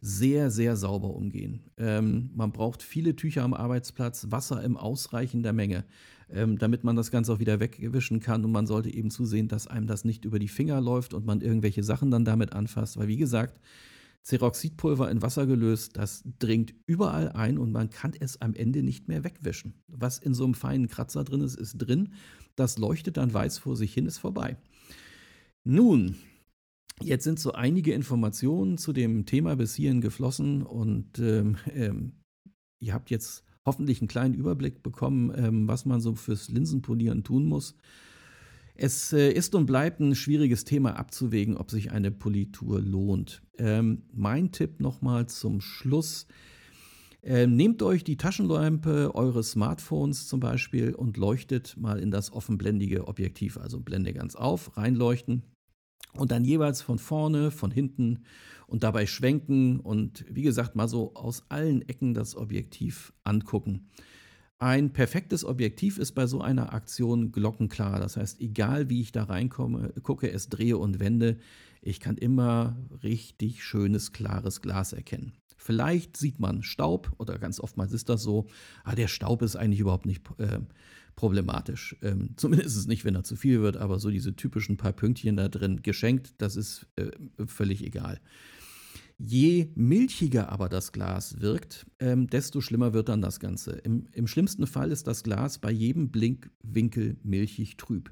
sehr, 0.00 0.50
sehr 0.50 0.76
sauber 0.76 1.14
umgehen. 1.14 1.60
Ähm, 1.76 2.30
man 2.34 2.52
braucht 2.52 2.82
viele 2.82 3.14
Tücher 3.16 3.42
am 3.42 3.52
Arbeitsplatz, 3.52 4.28
Wasser 4.30 4.64
in 4.64 4.76
ausreichender 4.76 5.52
Menge, 5.52 5.84
ähm, 6.30 6.58
damit 6.58 6.84
man 6.84 6.96
das 6.96 7.10
Ganze 7.10 7.32
auch 7.34 7.38
wieder 7.38 7.60
wegwischen 7.60 8.20
kann. 8.20 8.44
Und 8.44 8.52
man 8.52 8.66
sollte 8.66 8.92
eben 8.92 9.10
zusehen, 9.10 9.48
dass 9.48 9.66
einem 9.66 9.86
das 9.86 10.04
nicht 10.04 10.24
über 10.24 10.38
die 10.38 10.48
Finger 10.48 10.80
läuft 10.80 11.12
und 11.12 11.26
man 11.26 11.42
irgendwelche 11.42 11.82
Sachen 11.82 12.10
dann 12.10 12.24
damit 12.24 12.54
anfasst. 12.54 12.96
Weil, 12.96 13.08
wie 13.08 13.18
gesagt, 13.18 13.60
Ceroxidpulver 14.24 15.10
in 15.10 15.22
Wasser 15.22 15.46
gelöst, 15.46 15.96
das 15.96 16.22
dringt 16.38 16.74
überall 16.86 17.30
ein 17.30 17.58
und 17.58 17.72
man 17.72 17.90
kann 17.90 18.12
es 18.18 18.40
am 18.40 18.54
Ende 18.54 18.82
nicht 18.82 19.08
mehr 19.08 19.24
wegwischen. 19.24 19.82
Was 19.88 20.18
in 20.18 20.34
so 20.34 20.44
einem 20.44 20.54
feinen 20.54 20.88
Kratzer 20.88 21.24
drin 21.24 21.40
ist, 21.40 21.56
ist 21.56 21.78
drin. 21.78 22.10
Das 22.54 22.78
leuchtet 22.78 23.16
dann 23.16 23.32
weiß 23.32 23.58
vor 23.58 23.76
sich 23.76 23.94
hin, 23.94 24.06
ist 24.06 24.18
vorbei. 24.18 24.56
Nun, 25.64 26.16
Jetzt 27.02 27.24
sind 27.24 27.40
so 27.40 27.52
einige 27.52 27.94
Informationen 27.94 28.76
zu 28.76 28.92
dem 28.92 29.24
Thema 29.24 29.56
bis 29.56 29.74
hierhin 29.74 30.02
geflossen 30.02 30.62
und 30.62 31.18
ähm, 31.18 31.56
ähm, 31.72 32.12
ihr 32.78 32.92
habt 32.92 33.10
jetzt 33.10 33.42
hoffentlich 33.64 34.00
einen 34.00 34.08
kleinen 34.08 34.34
Überblick 34.34 34.82
bekommen, 34.82 35.32
ähm, 35.34 35.66
was 35.66 35.86
man 35.86 36.00
so 36.00 36.14
fürs 36.14 36.50
Linsenpolieren 36.50 37.24
tun 37.24 37.46
muss. 37.46 37.74
Es 38.82 39.12
äh, 39.12 39.30
ist 39.30 39.54
und 39.54 39.66
bleibt 39.66 40.00
ein 40.00 40.14
schwieriges 40.14 40.64
Thema 40.64 40.98
abzuwägen, 40.98 41.58
ob 41.58 41.70
sich 41.70 41.92
eine 41.92 42.10
Politur 42.10 42.80
lohnt. 42.80 43.42
Ähm, 43.58 44.04
mein 44.10 44.52
Tipp 44.52 44.80
nochmal 44.80 45.26
zum 45.26 45.60
Schluss. 45.60 46.26
Äh, 47.22 47.46
nehmt 47.46 47.82
euch 47.82 48.04
die 48.04 48.16
Taschenlampe 48.16 49.14
eures 49.14 49.50
Smartphones 49.50 50.28
zum 50.28 50.40
Beispiel 50.40 50.94
und 50.94 51.18
leuchtet 51.18 51.76
mal 51.76 51.98
in 51.98 52.10
das 52.10 52.32
offenblendige 52.32 53.06
Objektiv, 53.06 53.58
also 53.58 53.80
Blende 53.80 54.14
ganz 54.14 54.34
auf, 54.34 54.74
reinleuchten 54.78 55.42
und 56.14 56.30
dann 56.30 56.46
jeweils 56.46 56.80
von 56.80 56.98
vorne, 56.98 57.50
von 57.50 57.70
hinten 57.70 58.20
und 58.66 58.82
dabei 58.82 59.04
schwenken 59.04 59.80
und 59.80 60.24
wie 60.30 60.42
gesagt 60.42 60.74
mal 60.74 60.88
so 60.88 61.12
aus 61.16 61.44
allen 61.50 61.86
Ecken 61.86 62.14
das 62.14 62.34
Objektiv 62.34 63.12
angucken. 63.24 63.90
Ein 64.62 64.92
perfektes 64.92 65.42
Objektiv 65.42 65.96
ist 65.96 66.12
bei 66.12 66.26
so 66.26 66.42
einer 66.42 66.74
Aktion 66.74 67.32
glockenklar. 67.32 67.98
Das 67.98 68.18
heißt, 68.18 68.42
egal 68.42 68.90
wie 68.90 69.00
ich 69.00 69.10
da 69.10 69.24
reinkomme, 69.24 69.94
gucke, 70.02 70.30
es 70.30 70.50
drehe 70.50 70.76
und 70.76 71.00
wende, 71.00 71.38
ich 71.80 71.98
kann 71.98 72.18
immer 72.18 72.76
richtig 73.02 73.64
schönes, 73.64 74.12
klares 74.12 74.60
Glas 74.60 74.92
erkennen. 74.92 75.32
Vielleicht 75.56 76.18
sieht 76.18 76.40
man 76.40 76.62
Staub 76.62 77.10
oder 77.16 77.38
ganz 77.38 77.58
oftmals 77.58 77.92
ist 77.94 78.10
das 78.10 78.22
so, 78.22 78.48
ah, 78.84 78.94
der 78.94 79.08
Staub 79.08 79.40
ist 79.40 79.56
eigentlich 79.56 79.80
überhaupt 79.80 80.04
nicht 80.04 80.20
äh, 80.36 80.60
problematisch. 81.16 81.96
Ähm, 82.02 82.32
zumindest 82.36 82.68
ist 82.68 82.82
es 82.82 82.86
nicht, 82.86 83.06
wenn 83.06 83.14
er 83.14 83.24
zu 83.24 83.36
viel 83.36 83.62
wird, 83.62 83.78
aber 83.78 83.98
so 83.98 84.10
diese 84.10 84.36
typischen 84.36 84.76
paar 84.76 84.92
Pünktchen 84.92 85.36
da 85.36 85.48
drin 85.48 85.80
geschenkt, 85.82 86.34
das 86.36 86.56
ist 86.56 86.86
äh, 86.96 87.10
völlig 87.46 87.82
egal. 87.82 88.20
Je 89.22 89.68
milchiger 89.74 90.50
aber 90.50 90.70
das 90.70 90.92
Glas 90.92 91.42
wirkt, 91.42 91.84
ähm, 91.98 92.26
desto 92.28 92.62
schlimmer 92.62 92.94
wird 92.94 93.10
dann 93.10 93.20
das 93.20 93.38
Ganze. 93.38 93.72
Im, 93.72 94.06
Im, 94.12 94.26
schlimmsten 94.26 94.66
Fall 94.66 94.90
ist 94.90 95.06
das 95.06 95.22
Glas 95.22 95.58
bei 95.58 95.70
jedem 95.70 96.08
Blinkwinkel 96.08 97.18
milchig 97.22 97.76
trüb. 97.76 98.10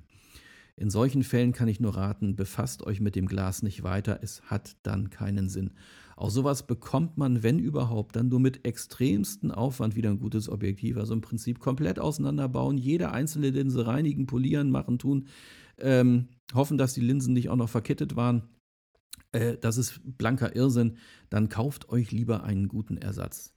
In 0.77 0.91
solchen 0.91 1.23
Fällen 1.23 1.53
kann 1.53 1.67
ich 1.67 1.81
nur 1.81 1.97
raten, 1.97 2.37
befasst 2.37 2.83
euch 2.83 3.01
mit 3.01 3.17
dem 3.17 3.25
Glas 3.25 3.63
nicht 3.63 3.83
weiter, 3.83 4.19
es 4.21 4.43
hat 4.43 4.77
dann 4.83 5.09
keinen 5.09 5.49
Sinn. 5.49 5.71
Auch 6.15 6.29
sowas 6.29 6.67
bekommt 6.67 7.17
man, 7.17 7.43
wenn 7.43 7.59
überhaupt, 7.59 8.15
dann 8.15 8.29
nur 8.29 8.41
mit 8.41 8.67
extremsten 8.67 9.51
Aufwand 9.51 9.97
wieder 9.97 10.11
ein 10.11 10.19
gutes 10.19 10.51
Objektiv. 10.51 10.99
Also 10.99 11.15
im 11.15 11.23
Prinzip 11.23 11.59
komplett 11.59 11.99
auseinanderbauen, 11.99 12.77
jede 12.77 13.13
einzelne 13.13 13.49
Linse 13.49 13.87
reinigen, 13.87 14.27
polieren, 14.27 14.71
machen, 14.71 14.99
tun, 14.99 15.29
ähm, 15.79 16.29
hoffen, 16.53 16.77
dass 16.77 16.93
die 16.93 17.01
Linsen 17.01 17.33
nicht 17.33 17.49
auch 17.49 17.57
noch 17.57 17.71
verkittet 17.71 18.15
waren 18.15 18.43
äh, 19.33 19.57
das 19.61 19.77
ist 19.77 20.01
blanker 20.05 20.55
Irrsinn, 20.55 20.97
dann 21.31 21.49
kauft 21.49 21.89
euch 21.89 22.13
lieber 22.13 22.45
einen 22.45 22.69
guten 22.69 22.97
Ersatz. 22.97 23.55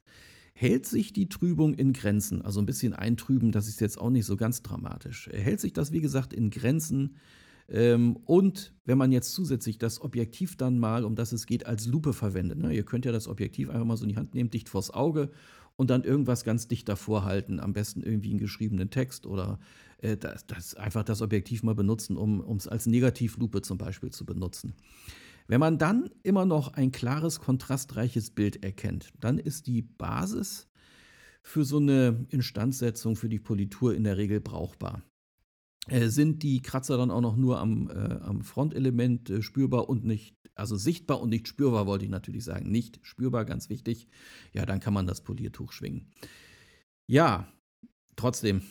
Hält 0.54 0.86
sich 0.86 1.12
die 1.12 1.28
Trübung 1.28 1.74
in 1.74 1.92
Grenzen, 1.92 2.42
also 2.42 2.60
ein 2.60 2.66
bisschen 2.66 2.92
eintrüben, 2.92 3.52
das 3.52 3.68
ist 3.68 3.80
jetzt 3.80 3.98
auch 3.98 4.10
nicht 4.10 4.26
so 4.26 4.36
ganz 4.36 4.62
dramatisch. 4.62 5.28
Hält 5.32 5.60
sich 5.60 5.72
das, 5.72 5.92
wie 5.92 6.00
gesagt, 6.00 6.32
in 6.32 6.50
Grenzen, 6.50 7.16
ähm, 7.68 8.16
und 8.24 8.74
wenn 8.84 8.98
man 8.98 9.12
jetzt 9.12 9.32
zusätzlich 9.32 9.78
das 9.78 10.00
Objektiv 10.00 10.56
dann 10.56 10.78
mal, 10.78 11.04
um 11.04 11.14
das 11.14 11.32
es 11.32 11.46
geht, 11.46 11.66
als 11.66 11.86
Lupe 11.86 12.12
verwendet. 12.12 12.58
Ne? 12.58 12.74
Ihr 12.74 12.84
könnt 12.84 13.04
ja 13.04 13.12
das 13.12 13.28
Objektiv 13.28 13.70
einfach 13.70 13.86
mal 13.86 13.96
so 13.96 14.04
in 14.04 14.10
die 14.10 14.16
Hand 14.16 14.34
nehmen, 14.34 14.50
dicht 14.50 14.68
vors 14.68 14.90
Auge 14.90 15.30
und 15.76 15.88
dann 15.88 16.04
irgendwas 16.04 16.44
ganz 16.44 16.68
dicht 16.68 16.88
davor 16.88 17.24
halten. 17.24 17.60
Am 17.60 17.72
besten 17.72 18.02
irgendwie 18.02 18.30
einen 18.30 18.38
geschriebenen 18.38 18.90
Text 18.90 19.26
oder 19.26 19.58
äh, 19.98 20.16
das, 20.16 20.46
das, 20.46 20.74
einfach 20.74 21.04
das 21.04 21.22
Objektiv 21.22 21.62
mal 21.62 21.74
benutzen, 21.74 22.16
um 22.16 22.56
es 22.56 22.68
als 22.68 22.86
Negativlupe 22.86 23.62
zum 23.62 23.78
Beispiel 23.78 24.10
zu 24.10 24.26
benutzen. 24.26 24.74
Wenn 25.46 25.60
man 25.60 25.78
dann 25.78 26.10
immer 26.22 26.44
noch 26.44 26.72
ein 26.74 26.92
klares, 26.92 27.40
kontrastreiches 27.40 28.30
Bild 28.30 28.64
erkennt, 28.64 29.12
dann 29.20 29.38
ist 29.38 29.66
die 29.66 29.82
Basis 29.82 30.68
für 31.42 31.64
so 31.64 31.78
eine 31.78 32.26
Instandsetzung, 32.30 33.16
für 33.16 33.28
die 33.28 33.40
Politur 33.40 33.94
in 33.94 34.04
der 34.04 34.16
Regel 34.16 34.40
brauchbar. 34.40 35.02
Äh, 35.88 36.08
sind 36.08 36.42
die 36.42 36.62
Kratzer 36.62 36.96
dann 36.96 37.10
auch 37.10 37.20
noch 37.20 37.36
nur 37.36 37.58
am, 37.58 37.90
äh, 37.90 38.18
am 38.22 38.42
Frontelement 38.42 39.30
äh, 39.30 39.42
spürbar 39.42 39.88
und 39.88 40.04
nicht, 40.04 40.36
also 40.54 40.76
sichtbar 40.76 41.20
und 41.20 41.30
nicht 41.30 41.48
spürbar, 41.48 41.86
wollte 41.86 42.04
ich 42.04 42.10
natürlich 42.10 42.44
sagen. 42.44 42.70
Nicht 42.70 43.00
spürbar, 43.02 43.44
ganz 43.44 43.68
wichtig. 43.68 44.06
Ja, 44.52 44.64
dann 44.64 44.78
kann 44.78 44.94
man 44.94 45.06
das 45.06 45.22
Poliertuch 45.22 45.72
schwingen. 45.72 46.12
Ja, 47.08 47.52
trotzdem, 48.14 48.62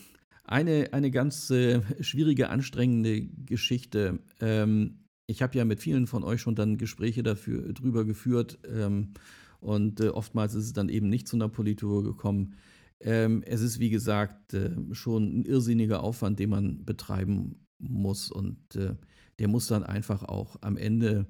eine, 0.45 0.93
eine 0.93 1.12
ganz 1.12 1.49
äh, 1.49 1.81
schwierige, 2.01 2.49
anstrengende 2.49 3.27
Geschichte. 3.27 4.19
Ähm, 4.39 5.01
ich 5.32 5.41
habe 5.41 5.58
ja 5.58 5.65
mit 5.65 5.80
vielen 5.80 6.08
von 6.08 6.24
euch 6.24 6.41
schon 6.41 6.56
dann 6.56 6.78
Gespräche 6.78 7.24
dafür, 7.24 7.74
drüber 7.74 8.06
geführt 8.06 8.60
ähm, 8.67 9.13
und 9.62 10.02
äh, 10.02 10.10
oftmals 10.10 10.54
ist 10.54 10.65
es 10.65 10.74
dann 10.74 10.89
eben 10.89 11.10
nicht 11.10 11.28
zu 11.28 11.38
einer 11.38 11.50
Politur 11.50 12.04
gekommen. 12.04 12.56
Ähm, 13.00 13.41
es 13.46 13.62
ist, 13.62 13.80
wie 13.80 13.89
gesagt, 13.89 14.54
äh, 14.54 14.72
schon 14.91 15.39
ein 15.39 15.46
irrsinniger 15.46 16.04
Aufwand, 16.04 16.39
den 16.39 16.50
man 16.50 16.84
betreiben 16.86 17.65
muss 17.80 18.30
und 18.30 18.76
äh, 18.76 18.96
der 19.39 19.48
muss 19.48 19.67
dann 19.67 19.84
einfach 19.84 20.24
auch 20.24 20.58
am 20.62 20.78
Ende 20.78 21.28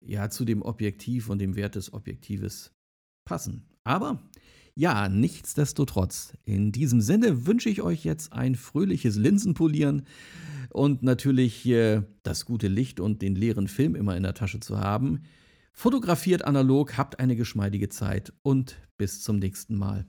ja 0.00 0.30
zu 0.30 0.44
dem 0.44 0.62
Objektiv 0.62 1.28
und 1.28 1.38
dem 1.38 1.56
Wert 1.56 1.74
des 1.74 1.92
Objektives 1.92 2.72
passen. 3.24 3.66
Aber 3.84 4.22
ja, 4.74 5.08
nichtsdestotrotz, 5.08 6.32
in 6.44 6.72
diesem 6.72 7.00
Sinne 7.00 7.46
wünsche 7.46 7.68
ich 7.68 7.82
euch 7.82 8.04
jetzt 8.04 8.32
ein 8.32 8.54
fröhliches 8.54 9.16
Linsenpolieren 9.16 10.06
und 10.70 11.02
natürlich 11.02 11.66
äh, 11.66 12.02
das 12.22 12.46
gute 12.46 12.68
Licht 12.68 12.98
und 12.98 13.20
den 13.20 13.34
leeren 13.34 13.68
Film 13.68 13.94
immer 13.94 14.16
in 14.16 14.22
der 14.22 14.34
Tasche 14.34 14.60
zu 14.60 14.80
haben. 14.80 15.22
Fotografiert 15.74 16.44
analog, 16.44 16.96
habt 16.96 17.18
eine 17.18 17.36
geschmeidige 17.36 17.88
Zeit 17.88 18.32
und 18.42 18.76
bis 18.96 19.22
zum 19.22 19.38
nächsten 19.38 19.76
Mal. 19.76 20.06